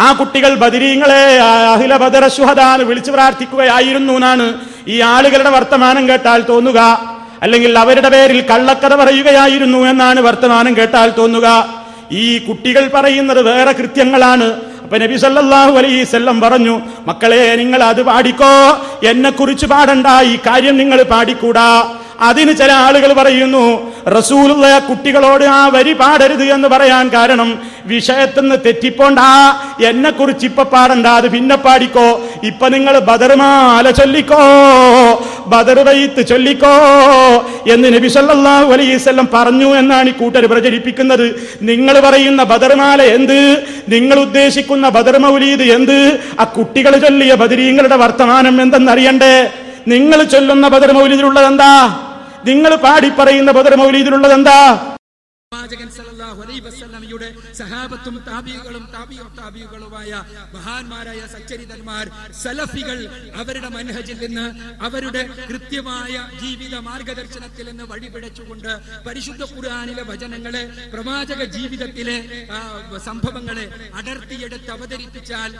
[0.00, 1.38] ആ കുട്ടികൾ ബദിരീങ്ങളെ
[1.74, 4.54] അഹില ബദറ ശുഹദാന്ന് വിളിച്ചു പ്രാർത്ഥിക്കുകയായിരുന്നു എന്നാണ്
[4.88, 6.80] ഈ ആളുകളുടെ വർത്തമാനം കേട്ടാൽ തോന്നുക.
[7.42, 11.74] അല്ലെങ്കിൽ അവരുടെ പേരിൽ കള്ളക്കഥ പറയുകയായിരുന്നു എന്നാണ് വർത്തമാനം കേട്ടാൽ തോന്നുക.
[12.12, 14.44] ഈ കുട്ടികൾ പറയുന്നത് വേറെ കൃത്യങ്ങളാണ്.
[14.82, 18.54] അപ്പൊ നബി സല്ലാഹു അലൈഹി വസല്ലം പറഞ്ഞു മക്കളെ നിങ്ങൾ അത് പാടിക്കോ.
[19.06, 20.06] എന്നെ കുറിച്ച് പാടണ്ട.
[20.22, 21.94] ഈ കാര്യം നിങ്ങൾ പാടിക്കൂടാ.
[22.28, 23.64] അതിന് ചില ആളുകൾ പറയുന്നു
[24.16, 27.50] റസൂലുള്ള കുട്ടികളോട് ആ വരി പാടരുത് എന്ന് പറയാൻ കാരണം
[27.86, 29.28] വിഷയത്തിന്ന് തെറ്റിപ്പോണ്ടാ
[29.88, 32.08] എന്നെ കുറിച്ച് ഇപ്പൊ പാടണ്ട അത് പിന്നെ പാടിക്കോ.
[32.44, 34.40] ഇപ്പൊ നിങ്ങൾ ബദർമാല ചൊല്ലിക്കോ
[35.52, 36.74] ബദർ വൈത്ത് ചൊല്ലിക്കോ
[37.74, 41.26] എന്ന് നബി സല്ലല്ലാഹു അലൈഹി പറഞ്ഞു എന്നാണ് ഈ കൂട്ടർ പ്രചരിപ്പിക്കുന്നത്.
[41.62, 43.40] നിങ്ങൾ പറയുന്ന ബദർമാല എന്ത്?
[43.88, 45.98] നിങ്ങൾ ഉദ്ദേശിക്കുന്ന ബദർ മൗലീദ് എന്ത്?
[46.40, 49.34] ആ കുട്ടികൾ ചൊല്ലിയ ബദരീങ്ങളുടെ വർത്തമാനം എന്തെന്നറിയണ്ടേ?
[49.88, 51.72] നിങ്ങൾ ചൊല്ലുന്ന ബദർ മൗലീദിലുള്ളത് എന്താ?
[52.44, 54.58] നിങ്ങൾ പാടി പറയുന്ന ബദർ മൗലീദിലുള്ളത് എന്താ?
[55.72, 57.26] പ്രവാചകൻ സല്ലല്ലാഹു അലൈഹി വസല്ലമയുടെ
[57.58, 60.10] സഹാബത്തും താബികളും താബിയോ താബികളുമായ
[60.54, 62.06] മഹാന്മാരായ സച്ചരിതന്മാർ
[62.40, 62.98] സലഫികൾ
[63.40, 64.46] അവരുടെ മനഹജിൽ നിന്ന്
[64.86, 68.70] അവരുടെ കൃത്യമായ ജീവിത മാർഗദർശനത്തിൽ നിന്ന് വഴിപിഴച്ചുകൊണ്ട്
[69.06, 72.16] പരിശുദ്ധ ഖുർആനിലെ വചനങ്ങളെ പ്രവാചക ജീവിതത്തിലെ
[73.06, 73.66] സംഭവങ്ങളെ
[74.00, 75.50] അടർത്തിയെടുത്ത് അവതരിപ്പിച്ചാൽ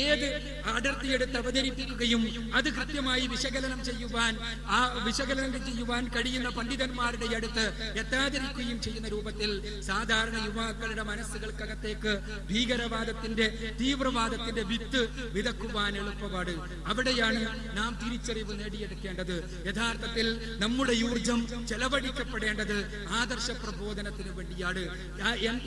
[0.00, 0.28] ഏത്
[0.74, 4.34] അടർത്തിയെടുത്ത് അവതരിപ്പിക്കുകയും അത് കൃത്യമായി വിശകലനം ചെയ്യുവാൻ
[4.70, 7.66] ആ വിശകലനം ചെയ്യുവാൻ കഴിയുന്ന പണ്ഡിതന്മാരുടെ അടുത്ത്
[8.02, 9.50] എത്താതിരിക്കുകയും ചെയ്യുന്ന രൂപത്തിൽ
[9.88, 12.12] സാധാരണ യുവാക്കളുടെ മനസ്സുകൾക്കകത്തേക്ക്
[12.50, 13.46] ഭീകരവാദത്തിന്റെ
[13.80, 15.02] തീവ്രവാദത്തിന്റെ വിത്ത്
[15.36, 16.52] വിതക്കുവാൻ എളുപ്പപാട്.
[16.86, 17.40] അവിടെയാണ്
[17.78, 19.36] നാം തിരിച്ചറിവ് നേടിയെടുക്കേണ്ടത്.
[19.68, 20.26] യഥാർത്ഥത്തിൽ
[20.62, 22.76] നമ്മുടെ ഊർജം ചെലവഴിക്കപ്പെടേണ്ടത്
[23.20, 24.82] ആദർശ പ്രബോധനത്തിന് വേണ്ടിയാണ്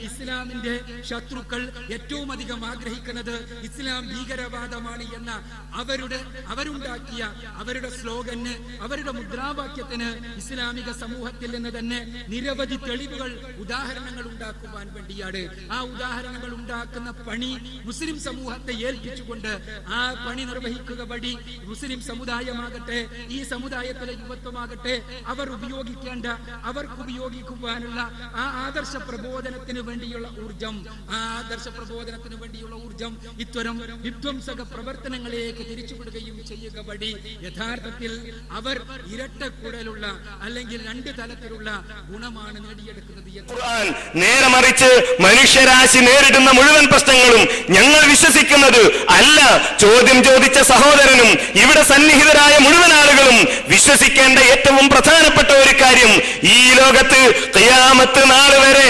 [0.06, 0.74] ഇസ്ലാമിന്റെ
[1.10, 1.62] ശത്രുക്കൾ
[1.96, 3.34] ഏറ്റവും അധികം ആഗ്രഹിക്കുന്നത്
[3.68, 5.30] ഇസ്ലാം ഭീകരവാദമാണ് എന്ന
[5.80, 7.22] അവരുടെ അവരുണ്ടാക്കിയ
[7.62, 10.08] അവരുടെ സ്ലോഗന് അവരുടെ മുദ്രാവാക്യത്തിന്
[10.42, 13.30] ഇസ്ലാമിക സമൂഹത്തിൽ നിന്ന് തന്നെ നിരവധി തെളിവുകൾ
[13.84, 15.40] ഉദാഹരണങ്ങൾ ഉണ്ടാക്കുവാൻ വേണ്ടിയാണ്.
[15.70, 17.50] ആ ഉദാഹരണങ്ങൾ ഉണ്ടാക്കുന്ന പണി
[17.86, 19.50] മുസ്ലിം സമൂഹത്തെ ഏൽപ്പിച്ചുകൊണ്ട്
[19.90, 21.32] ആ പണി നിർവഹിക്കുക വഴി
[21.64, 22.98] മുസ്ലിം സമുദായമാകട്ടെ
[23.30, 24.94] ഈ സമുദായത്തിലെ യുവത്വമാകട്ടെ
[25.32, 26.26] അവർ ഉപയോഗിക്കേണ്ട
[26.70, 28.00] അവർക്ക് ഉപയോഗിക്കുവാനുള്ള
[28.34, 30.78] ആ ആദർശ പ്രബോധനത്തിന് വേണ്ടിയുള്ള ഊർജം
[31.10, 37.12] ആ ആദർശ പ്രബോധനത്തിന് വേണ്ടിയുള്ള ഊർജം ഇത്തരം വിധ്വംസക പ്രവർത്തനങ്ങളിലേക്ക് തിരിച്ചുവിടുകയും ചെയ്യുക വഴി
[37.46, 38.14] യഥാർത്ഥത്തിൽ
[38.52, 38.78] അവർ
[39.14, 40.06] ഇരട്ട കുഴലുള്ള
[40.42, 41.70] അല്ലെങ്കിൽ രണ്ട് തലത്തിലുള്ള
[42.10, 43.30] ഗുണമാണ് നേടിയെടുക്കുന്നത്
[44.22, 44.90] നേരെ മറിച്ച്
[45.24, 47.42] മനുഷ്യരാശി നേരിടുന്ന മുഴുവൻ പ്രശ്നങ്ങളും
[47.76, 48.82] ഞങ്ങൾ വിശ്വസിക്കുന്നത്
[49.18, 49.38] അല്ല
[49.84, 51.30] ചോദ്യം ചോദിച്ച സഹോദരനും
[51.62, 53.38] ഇവിടെ സന്നിഹിതരായ മുഴുവൻ ആളുകളും
[53.72, 56.12] വിശ്വസിക്കേണ്ട ഏറ്റവും പ്രധാനപ്പെട്ട ഒരു കാര്യം
[56.54, 57.20] ഈ ലോകത്ത്
[57.56, 58.86] കയ്യാമത്ത് നാളെ വരെ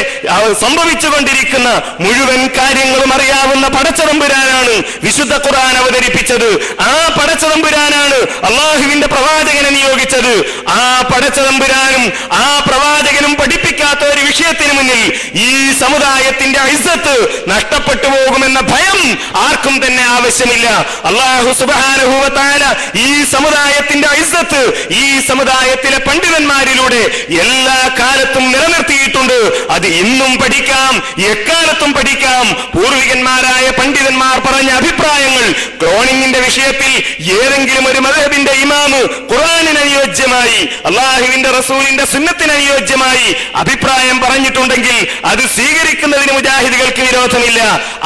[0.64, 1.68] സംഭവിച്ചുകൊണ്ടിരിക്കുന്ന
[2.04, 4.74] മുഴുവൻ കാര്യങ്ങളും അറിയാവുന്ന പടച്ചതമ്പുരാനാണ്
[5.06, 6.48] വിശുദ്ധ ഖുർആൻ അവതരിപ്പിച്ചത്.
[6.86, 8.18] ആ പടച്ചതമ്പുരാനാണ്
[8.48, 10.34] അള്ളാഹുവിന്റെ പ്രവാചകനെ നിയോഗിച്ചത്.
[10.76, 12.04] ആ പടച്ചതമ്പുരാനും
[12.40, 14.22] ആ പ്രവാചകനും പഠിപ്പിക്കാത്ത ഒരു
[14.64, 15.02] വിഷയത്തിന് മുന്നിൽ
[15.46, 15.48] ഈ
[15.82, 17.14] സമുദായത്തിന്റെ ഐസത്ത്
[17.52, 19.00] നഷ്ടപ്പെട്ടു പോകുമെന്ന ഭയം
[19.46, 20.66] ആർക്കും തന്നെ ആവശ്യമില്ല.
[21.08, 22.62] അള്ളാഹു സുബാനുഭൂവത്തായ
[23.06, 24.62] ഈ സമുദായത്തിന്റെ ഐസത്ത്
[25.02, 27.02] ഈ സമുദായത്തിലെ പണ്ഡിതന്മാരിലൂടെ
[27.42, 29.38] എല്ലാ കാലത്തും നിലനിർത്തിയിട്ടുണ്ട്.
[29.76, 30.92] അത് ഇന്നും പഠിക്കാം
[31.32, 32.44] എക്കാലത്തും പഠിക്കാം.
[32.74, 35.46] പൂർവികന്മാരായ പണ്ഡിതന്മാർ പറഞ്ഞ അഭിപ്രായങ്ങൾ
[35.80, 36.92] ക്ലോണിങ്ങിന്റെ വിഷയത്തിൽ
[37.38, 39.00] ഏതെങ്കിലും ഒരു മതബിന്റെ ഇമാമ്
[39.32, 43.28] ഖുറാനിന് അനുയോജ്യമായി അള്ളാഹുവിന്റെ റസൂലിന്റെ സുന്നത്തിന് അനുയോജ്യമായി
[43.62, 44.16] അഭിപ്രായം
[44.54, 47.60] പറഞ്ഞിട്ടുണ്ടെങ്കിൽ അത് സ്വീകരിക്കുന്നതിന് മുജാഹിദികൾക്ക് വിരോധമില്ല.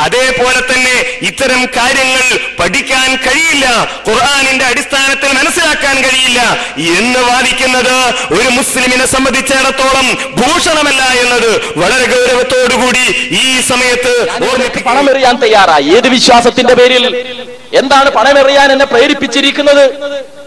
[0.04, 0.96] അതേപോലെ തന്നെ
[1.28, 2.22] ഇത്തരം കാര്യങ്ങൾ
[2.60, 3.66] പഠിക്കാൻ കഴിയില്ല.
[4.08, 6.40] ഖുർആാനിന്റെ അടിസ്ഥാനത്തിൽ മനസ്സിലാക്കാൻ കഴിയില്ല.
[6.98, 7.96] എന്ന് വാദിക്കുന്നത്
[8.36, 10.06] ഒരു മുസ്ലിമിനെ സംബന്ധിച്ചിടത്തോളം
[10.40, 13.04] ഭൂഷണമല്ല എന്നത് വളരെ ഗൗരവത്തോടുകൂടി
[13.42, 14.14] ഈ സമയത്ത്
[14.86, 15.88] പണമെറിയാൻ തയ്യാറായി.
[15.96, 17.04] ഏത് വിശ്വാസത്തിന്റെ പേരിൽ?
[17.80, 19.84] എന്താണ് പണമെറിയാൻ എന്നെ പ്രേരിപ്പിച്ചിരിക്കുന്നത്?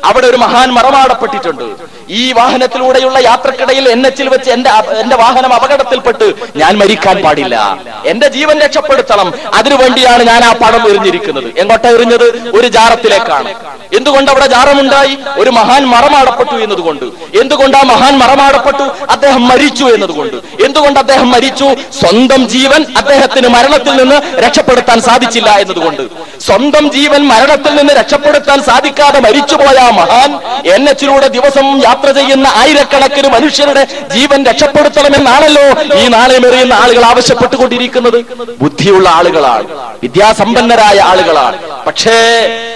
[0.03, 1.91] അവിടെ ഒരു മഹാൻ മറമാടപ്പെട്ടിട്ടുണ്ട്.
[2.09, 7.77] ഈ വാഹനത്തിലൂടെയുള്ള യാത്രക്കിടയിൽ എൻ എച്ചിൽ വെച്ച് എന്റെ എന്റെ വാഹനം അപകടത്തിൽപ്പെട്ട് ഞാൻ മരിക്കാൻ പാടില്ല.
[8.05, 9.33] എന്റെ ജീവൻ രക്ഷപ്പെടുത്തണം.
[9.53, 11.59] അതിനുവേണ്ടിയാണ് ഞാൻ ആ പണം എറിഞ്ഞിരിക്കുന്നത്.
[11.59, 12.51] എങ്ങോട്ടാ എറിഞ്ഞത്?
[12.53, 13.53] ഒരു ജാറത്തിലേക്കാണ്.
[13.95, 15.17] എന്തുകൊണ്ട് അവിടെ ജാറമുണ്ടായി?
[15.39, 17.05] ഒരു മഹാൻ മറമാടപ്പെട്ടു എന്നതുകൊണ്ട്.
[17.39, 18.83] എന്തുകൊണ്ട് ആ മഹാൻ മറമാടപ്പെട്ടു?
[19.09, 20.63] അദ്ദേഹം മരിച്ചു എന്നതുകൊണ്ട്.
[20.63, 21.75] എന്തുകൊണ്ട് അദ്ദേഹം മരിച്ചു?
[21.99, 26.01] സ്വന്തം ജീവൻ അദ്ദേഹത്തിന് മരണത്തിൽ നിന്ന് രക്ഷപ്പെടുത്താൻ സാധിച്ചില്ല എന്നതുകൊണ്ട്.
[26.41, 30.31] സ്വന്തം ജീവൻ മരണത്തിൽ നിന്ന് രക്ഷപ്പെടുത്താൻ സാധിക്കാതെ മരിച്ചുപോയ മഹാൻ.
[30.73, 33.83] എൻ എച്ചിലൂടെ ദിവസം യാത്ര ചെയ്യുന്ന ആയിരക്കണക്കിന് മനുഷ്യരുടെ
[34.13, 35.65] ജീവൻ രക്ഷപ്പെടുത്തണമെന്നാണല്ലോ
[35.99, 38.19] ഈ നാളെമെറിയുന്ന ആളുകൾ ആവശ്യപ്പെട്ടുകൊണ്ടിരിക്കുന്നത്.
[38.61, 39.67] ബുദ്ധിയുള്ള ആളുകളാണ്
[40.03, 41.57] വിദ്യാസമ്പന്നരായ ആളുകളാണ്.
[41.87, 42.17] പക്ഷേ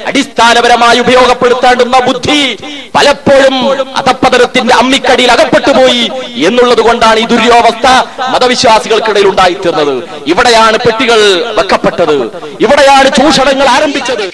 [0.07, 2.57] അടിസ്ഥാനപരമായി ഉപയോഗപ്പെടുത്തേണ്ടുന്ന ബുദ്ധി
[2.95, 3.55] പലപ്പോഴും
[3.97, 6.03] അധപ്പതനത്തിന്റെ അമ്മിക്കടിയിൽ അകപ്പെട്ടുപോയി
[6.47, 7.87] എന്നുള്ളത് കൊണ്ടാണ് ഈ ദുര്യോവസ്ഥ
[8.29, 9.93] മതവിശ്വാസികൾക്കിടയിൽ ഉണ്ടായിത്തീർന്നത്.
[10.27, 11.19] ഇവിടെയാണ് പെട്ടികൾ
[11.57, 12.15] വെക്കപ്പെട്ടത്.
[12.61, 14.25] ഇവിടെയാണ് ചൂഷണങ്ങൾ ആരംഭിച്ചത്.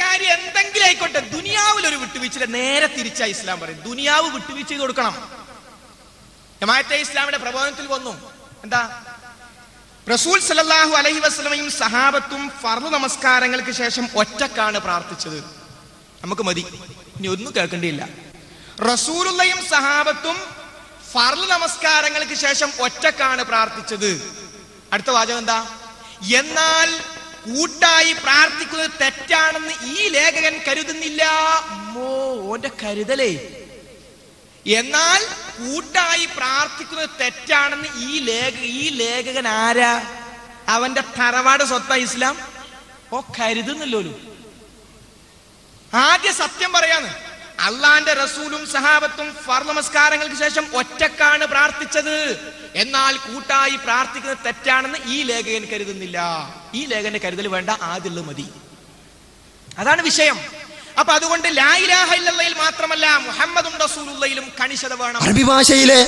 [0.83, 3.81] ആയിക്കോട്ടെ ദുനിയാവിൽ ഒരു വിട്ടുവീഴ്ച നേരെ തിരിച്ചാ ഇസ്ലാം പറയും.
[3.81, 5.31] ദുനിയാവ് വിട്ടുവീഴ്ച ചെയ്ത് കൊടുക്കണം.
[6.61, 8.31] ജമാഅത്തെ ഇസ്ലാമിന്റെ പ്രബോധനത്തിൽ വന്നു.
[8.63, 9.03] എന്താ?
[10.13, 15.43] റസൂൽ സല്ലല്ലാഹു അലഹി വസ്ലമയും സഹാബത്തും ഫർദ് നമസ്കാരങ്ങൾക്ക് ശേഷം ഒറ്റക്കാണ് പ്രാർത്ഥിച്ചത്.
[16.21, 16.65] നമുക്ക് മതി.
[17.17, 18.09] ഇനി ഒന്നും കേൾക്കേണ്ടിയില്ല.
[18.93, 20.37] റസൂലുള്ളയും സഹാബത്തും
[21.13, 24.41] ഫർദ് നമസ്കാരങ്ങൾക്ക് ശേഷം ഒറ്റക്കാണ് പ്രാർത്ഥിച്ചത്.
[24.93, 25.77] അടുത്ത വാചകം എന്താ?
[26.35, 27.03] എന്നാൽ
[27.45, 31.23] കൂട്ടായി പ്രാർത്ഥിക്കുന്നത് തെറ്റാണെന്ന് ഈ ലേഖകൻ കരുതുന്നില്ല.
[31.97, 33.57] ഓന്റെ കരുതലേ.
[34.67, 35.21] എന്നാൽ
[35.59, 40.03] കൂട്ടായി പ്രാർത്ഥിക്കുന്നത് തെറ്റാണെന്ന് ഈ ലേഖ ഈ ലേഖകൻ ആരാ?
[40.67, 42.51] അവന്റെ തറവാട് സ്വത്ത ഇസ്ലാം?
[43.13, 44.19] ഓ കരുതുന്നില്ലോലു
[45.93, 47.09] ആദ്യ സത്യം പറയാന്ന്
[47.61, 52.17] അള്ളാന്റെ റസൂലും സഹാബത്തും ഫർ നമസ്കാരങ്ങൾക്ക് ശേഷം ഒറ്റക്കാണ് പ്രാർത്ഥിച്ചത്.
[52.75, 56.19] എന്നാൽ കൂട്ടായി പ്രാർത്ഥിക്കുന്നത് തെറ്റാണെന്ന് ഈ ലേഖകൻ കരുതുന്നില്ല.
[56.75, 58.45] ഈ ലേഖന കരുതൽ വേണ്ട ആദ്യമുള്ള മതി.
[59.77, 60.37] അതാണ് വിഷയം.
[60.99, 61.47] അപ്പൊ അതുകൊണ്ട്
[62.57, 63.73] മാത്രമല്ല മുഹമ്മദും
[64.61, 65.21] കണിശത വേണം.
[65.23, 65.99] അറബി ഭാഷയിലെ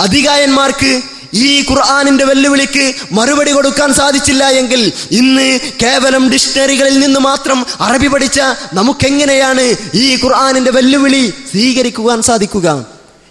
[0.00, 1.02] അധികായന്മാർക്ക്
[1.34, 5.46] ഈ ഖുർആാനിന്റെ വെല്ലുവിളിക്ക് മറുപടി കൊടുക്കാൻ സാധിച്ചില്ല എങ്കിൽ ഇന്ന്
[5.82, 8.40] കേവലം ഡിക്ഷണറികളിൽ നിന്ന് മാത്രം അറബി പഠിച്ച
[8.72, 12.68] നമുക്കെങ്ങനെയാണ് ഈ ഖുർആാനിന്റെ വെല്ലുവിളി സ്വീകരിക്കുവാൻ സാധിക്കുക?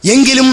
[0.03, 0.47] എങ്കിലും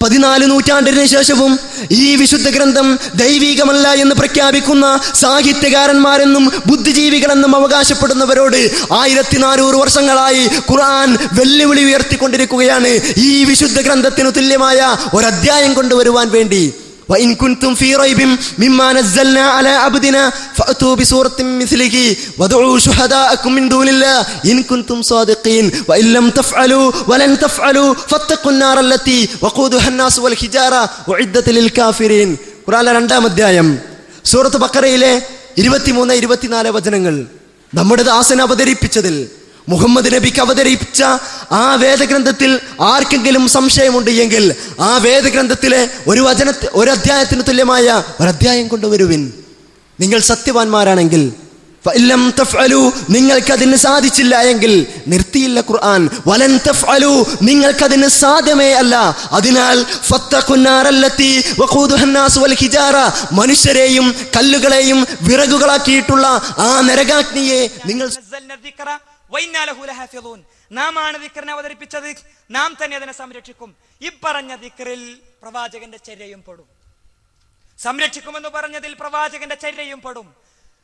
[0.00, 1.52] പതിനാല് നൂറ്റാണ്ടിന് ശേഷവും
[2.00, 2.88] ഈ വിശുദ്ധ ഗ്രന്ഥം
[3.22, 4.86] ദൈവികമല്ല എന്ന് പ്രഖ്യാപിക്കുന്ന
[5.22, 8.60] സാഹിത്യകാരന്മാരെന്നും ബുദ്ധിജീവികളെന്നും അവകാശപ്പെടുന്നവരോട്
[9.00, 12.92] ആയിരത്തി നാനൂറ് വർഷങ്ങളായി ഖുർആൻ വെല്ലുവിളി ഉയർത്തിക്കൊണ്ടിരിക്കുകയാണ്
[13.28, 14.80] ഈ വിശുദ്ധ ഗ്രന്ഥത്തിനു തുല്യമായ
[15.14, 16.62] ഒരധ്യായം കൊണ്ടുവരുവാൻ വേണ്ടി.
[17.09, 18.19] وإن كنتم في ريب
[18.57, 20.23] مما نزلنا على عبدنا
[20.55, 21.95] فأتوا بسورة من مثله
[22.39, 28.77] وادعوا شهداءكم من دون الله إن كنتم صادقين وإن لم تفعلوا ولن تفعلوا فاتقوا النار
[28.79, 32.29] التي وقودها الناس والحجارة أعدت للكافرين
[32.65, 33.67] ഖുറാനിലെ രണ്ടാം അധ്യായം
[34.25, 35.13] സൂറത്ത് ബക്കറയിലെ
[35.57, 37.15] ഇരുപത്തിമൂന്ന് ഇരുപത്തിനാല് വചനങ്ങൾ
[37.73, 39.15] നമ്മുടെ ദാസൻ അവതരിപ്പിച്ചതിൽ
[39.68, 41.00] മുഹമ്മദ് നബിക്ക് അവതരിപ്പിച്ച
[41.52, 44.44] ആ വേദഗ്രന്ഥത്തിൽ ആർക്കെങ്കിലും സംശയമുണ്ട് എങ്കിൽ
[44.80, 47.86] ആ വേദഗ്രന്ഥത്തിലെ ഒരു വചന ഒരു അധ്യായത്തിന് തുല്യമായ
[48.20, 49.32] ഒരു അധ്യായം കൊണ്ടുവരുവിൻ.
[49.98, 51.24] നിങ്ങൾ സത്യവാന്മാരാണെങ്കിൽ
[53.08, 54.72] നിങ്ങൾക്കതിന് സാധിച്ചില്ല എങ്കിൽ
[55.06, 56.10] നിർത്തിയില്ല ഖുർആൻ.
[56.26, 57.12] വലൻ തഫ്അലു
[57.42, 58.94] നിങ്ങൾക്കതിന് സാധ്യമേ അല്ല.
[59.32, 59.76] അതിനാൽ
[62.42, 62.54] വൽ
[63.32, 64.06] മനുഷ്യരെയും
[64.36, 66.26] കല്ലുകളെയും വിറകുകളാക്കിയിട്ടുള്ള
[66.58, 68.08] ആ നരകാഗ്നിയെ നിങ്ങൾ
[69.84, 70.44] ലഹാഫിളൂൻ.
[70.72, 72.14] നാം ആണ് ദിക്റിനെ അവതരിപ്പിച്ചത്.
[72.50, 73.76] നാം തന്നെ അതിനെ സംരക്ഷിക്കും.
[74.00, 76.68] ഇപ്പറഞ്ഞ ദിക്റിൽ പ്രവാചകന്റെ ചര്യയും പെടും.
[77.78, 80.36] സംരക്ഷിക്കുമെന്ന് പറഞ്ഞതിൽ പ്രവാചകന്റെ ചര്യയും പെടും.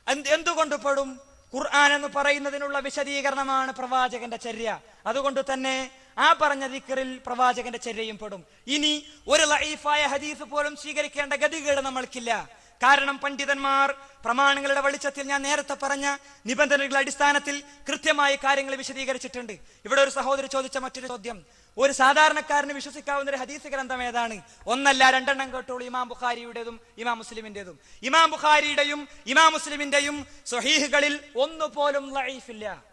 [0.08, 1.20] എന്ത് എന്തുകൊണ്ട് പെടും?
[1.54, 4.80] ഖുർആൻ എന്ന് പറയുന്നതിനുള്ള വിശദീകരണമാണ് പ്രവാചകന്റെ ചര്യ.
[5.06, 8.44] അതുകൊണ്ട് തന്നെ ആ പറഞ്ഞ ദിക്റിൽ പ്രവാചകന്റെ ചര്യയും പെടും.
[8.66, 12.61] ഇനി ഒരു ലൈഫായ ഹദീസ് പോലും സ്വീകരിക്കേണ്ട ഗതികേട് നമ്മൾക്കില്ല.
[12.82, 13.92] കാരണം പണ്ഡിതന്മാർ
[14.24, 16.16] പ്രമാണങ്ങളുടെ വെളിച്ചത്തിൽ ഞാൻ നേരത്തെ പറഞ്ഞ
[16.46, 19.52] നിബന്ധനകളുടെ അടിസ്ഥാനത്തിൽ കൃത്യമായി കാര്യങ്ങൾ വിശദീകരിച്ചിട്ടുണ്ട്.
[19.84, 21.44] ഇവിടെ ഒരു സഹോദരി ചോദിച്ച മറ്റൊരു ചോദ്യം.
[21.78, 24.40] ഒരു സാധാരണക്കാരന് വിശ്വസിക്കാവുന്ന ഒരു ഹദീസ് ഗ്രന്ഥം ഏതാണ്?
[24.66, 25.86] ഒന്നല്ല രണ്ടെണ്ണം കേട്ടോളൂ.
[25.86, 27.78] ഇമാം ബുഖാരിയുടേതും ഇമാം മുസ്ലിമിന്റേതും.
[28.02, 32.84] ഇമാം ബുഖാരിയുടെയും ഇമാം മുസ്ലിമിന്റെയും സ്വഹീഹുകളിൽ ഒന്നുപോലും ലൈഫില്ല.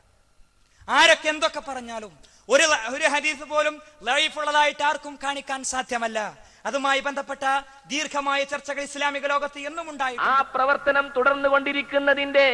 [0.90, 2.20] ആരൊക്കെ എന്തൊക്കെ പറഞ്ഞാലും
[2.50, 6.49] ഒരു ഒരു ഹദീസ് പോലും ലൈഫുള്ളതായിട്ട് ആർക്കും കാണിക്കാൻ സാധ്യമല്ല.
[6.70, 7.44] അതുമായി ബന്ധപ്പെട്ട
[7.92, 12.48] ദീർഘമായ ചർച്ചകൾ ഇസ്ലാമിക ലോകത്ത് എന്നും ഉണ്ടായി ആ പ്രവർത്തനം തുടർന്നു കൊണ്ടിരിക്കുന്നതിന്റെ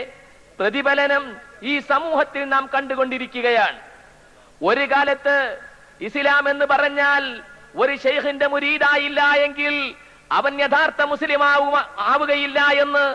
[0.60, 1.24] പ്രതിഫലനം
[1.72, 3.80] ഈ സമൂഹത്തിൽ നാം കണ്ടുകൊണ്ടിരിക്കുകയാണ്.
[4.62, 5.36] ഒരു കാലത്ത്
[6.08, 7.24] ഇസ്ലാം എന്ന് പറഞ്ഞാൽ
[7.82, 9.76] ഒരു ഷെയ്ഖിന്റെ മുരീദായില്ല എങ്കിൽ
[10.32, 11.78] അവൻ യഥാർത്ഥ മുസ്ലിം ആവുക
[12.12, 13.06] ആവുകയില്ല എന്ന്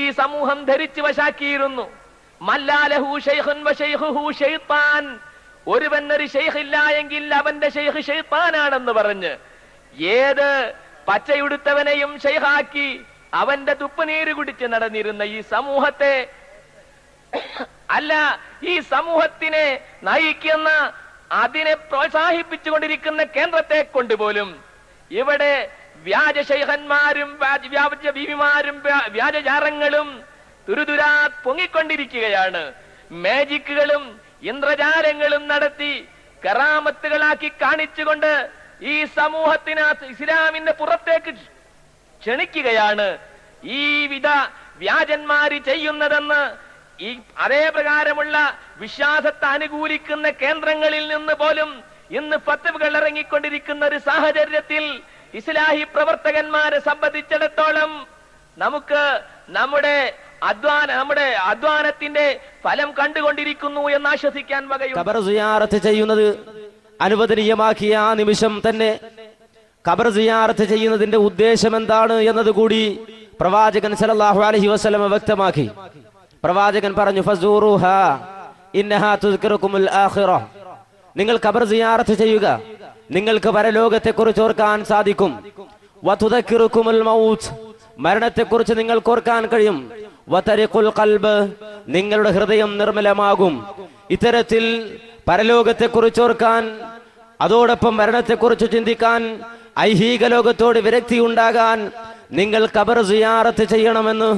[0.00, 1.84] ഈ സമൂഹം ധരിച്ചു വശാക്കിയിരുന്നു.
[2.40, 3.08] മല്ലാലഹു
[5.72, 9.32] ഒരുവൻ ഒരു ഷെയ്ഖ് ഇല്ല എങ്കിൽ അവന്റെ ഷെയ്ഖ് ഷെയ്ത്താനാണെന്ന് പറഞ്ഞ്
[9.94, 10.74] ഏത്
[11.08, 16.14] പച്ചയുടുത്തവനെയും ഷെയ്ഹാക്കി അവന്റെ തുപ്പുനീര് കുടിച്ച് നടന്നിരുന്ന ഈ സമൂഹത്തെ
[17.90, 18.12] അല്ല
[18.62, 20.68] ഈ സമൂഹത്തിനെ നയിക്കുന്ന
[21.32, 24.62] അതിനെ പ്രോത്സാഹിപ്പിച്ചുകൊണ്ടിരിക്കുന്ന കേന്ദ്രത്തെ കൊണ്ടുപോലും
[25.10, 30.24] ഇവിടെ വ്യാജ ശൈഖന്മാരും വ്യാജ- ബീവിമാരും വ്യാജജാരങ്ങളും
[30.68, 32.72] തുരുതുരാ പൊങ്ങിക്കൊണ്ടിരിക്കുകയാണ്.
[33.10, 36.08] മാജിക്കുകളും ഇന്ദ്രജാലങ്ങളും നടത്തി
[36.44, 38.50] കറാമത്തുകളാക്കി കാണിച്ചുകൊണ്ട്
[38.80, 41.32] ഈ സമൂഹത്തിനകത്ത് ഇസ്ലാമിന്റെ പുറത്തേക്ക്
[42.22, 43.08] ക്ഷണിക്കുകയാണ്
[43.76, 44.28] ഈ വിധ
[44.78, 46.40] വ്യാജന്മാര് ചെയ്യുന്നതെന്ന്
[46.98, 48.36] ഈ അതേ പ്രകാരമുള്ള
[48.80, 51.70] വിശ്വാസത്തെ അനുകൂലിക്കുന്ന കേന്ദ്രങ്ങളിൽ നിന്ന് പോലും
[52.10, 54.84] ഇന്ന് പത്തുകൾ ഇറങ്ങിക്കൊണ്ടിരിക്കുന്ന ഒരു സാഹചര്യത്തിൽ
[55.34, 57.90] ഇസ്ലാഹി പ്രവർത്തകന്മാരെ സംബന്ധിച്ചിടത്തോളം
[58.56, 59.02] നമുക്ക്
[59.48, 59.96] നമ്മുടെ
[60.42, 62.26] അധ്വാന നമ്മുടെ അധ്വാനത്തിന്റെ
[62.64, 64.98] ഫലം കണ്ടുകൊണ്ടിരിക്കുന്നു എന്ന് ആശ്വസിക്കാൻ വകയുണ്ട്.
[66.28, 66.57] ചെയ്യുന്നത്
[67.00, 69.00] അനുവദനീയമാക്കിയ ആ നിമിഷം തന്നെ
[69.88, 72.98] ഖബർ സിയാറത്ത് ചെയ്യുന്നതിന്റെ ഉദ്ദേശം എന്താണ് എന്നതുകൂടി
[73.40, 75.70] പ്രവാചകൻ സല്ലല്ലാഹു അലഹി വസ്ലമ വ്യക്തമാക്കി.
[76.44, 77.20] പ്രവാചകൻ പറഞ്ഞു
[81.16, 82.60] നിങ്ങൾ ഖബർ സിയാറത്ത് ചെയ്യുക
[83.10, 85.44] നിങ്ങൾക്ക് പരലോകത്തെ കുറിച്ച് ഓർക്കാൻ സാധിക്കും.
[87.98, 89.92] മരണത്തെക്കുറിച്ച് നിങ്ങൾക്ക് ഓർക്കാൻ കഴിയും.
[91.88, 93.66] നിങ്ങളുടെ ഹൃദയം നിർമ്മലമാകും.
[94.10, 94.64] ഇത്തരത്തിൽ
[95.28, 96.62] പരലോകത്തെക്കുറിച്ച് ഓർക്കാൻ
[97.40, 99.22] അതോടൊപ്പം മരണത്തെക്കുറിച്ച് ചിന്തിക്കാൻ
[99.78, 101.78] ഐഹിക ലോകത്തോട് വിരക്തി ഉണ്ടാകാൻ
[102.38, 104.30] നിങ്ങൾ കബർ സിയാറത്ത് ചെയ്യണമെന്ന്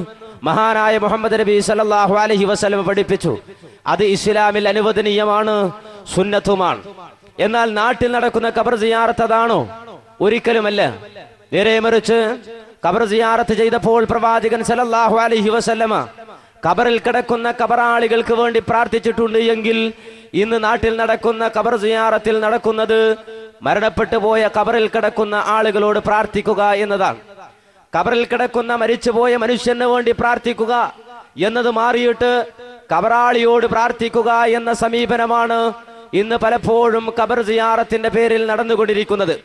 [0.47, 3.33] മഹാനായ മുഹമ്മദ് നബി സല്ലല്ലാഹു അലൈഹി വസല്ലം പഠിപ്പിച്ചു.
[3.93, 5.55] അത് ഇസ്ലാമിൽ അനുവദനീയമാണ്
[6.15, 6.81] സുന്നത്തുമാണ്.
[7.45, 9.59] എന്നാൽ നാട്ടിൽ നടക്കുന്ന കബർ സിയാറത്ത് അതാണോ?
[10.21, 10.81] ഒരിക്കലുമല്ല.
[11.53, 12.19] നേരെ മറിച്ച്
[12.85, 15.93] കബർ സിയാറത്ത് ചെയ്തപ്പോൾ പ്രവാചകൻ സല്ലല്ലാഹു അലൈഹി വസല്ലമ
[16.67, 19.77] കബറിൽ കിടക്കുന്ന കബറാളികൾക്ക് വേണ്ടി പ്രാർത്ഥിച്ചിട്ടുണ്ട് എങ്കിൽ
[20.33, 22.99] ഇന്ന് നാട്ടിൽ നടക്കുന്ന കബർ സിയാറത്തിൽ നടക്കുന്നത്
[23.65, 27.19] മരണപ്പെട്ടു പോയ കബറിൽ കിടക്കുന്ന ആളുകളോട് പ്രാർത്ഥിക്കുക എന്നതാണ്.
[27.95, 30.73] കബറിൽ കിടക്കുന്ന മരിച്ചുപോയ മനുഷ്യന് വേണ്ടി പ്രാർത്ഥിക്കുക
[31.47, 32.31] എന്നത് മാറിയിട്ട്
[32.93, 35.59] കബറാളിയോട് പ്രാർത്ഥിക്കുക എന്ന സമീപനമാണ്
[36.21, 39.35] ഇന്ന് പലപ്പോഴും കബർ സിയാറത്തിന്റെ പേരിൽ നടന്നുകൊണ്ടിരിക്കുന്നത്.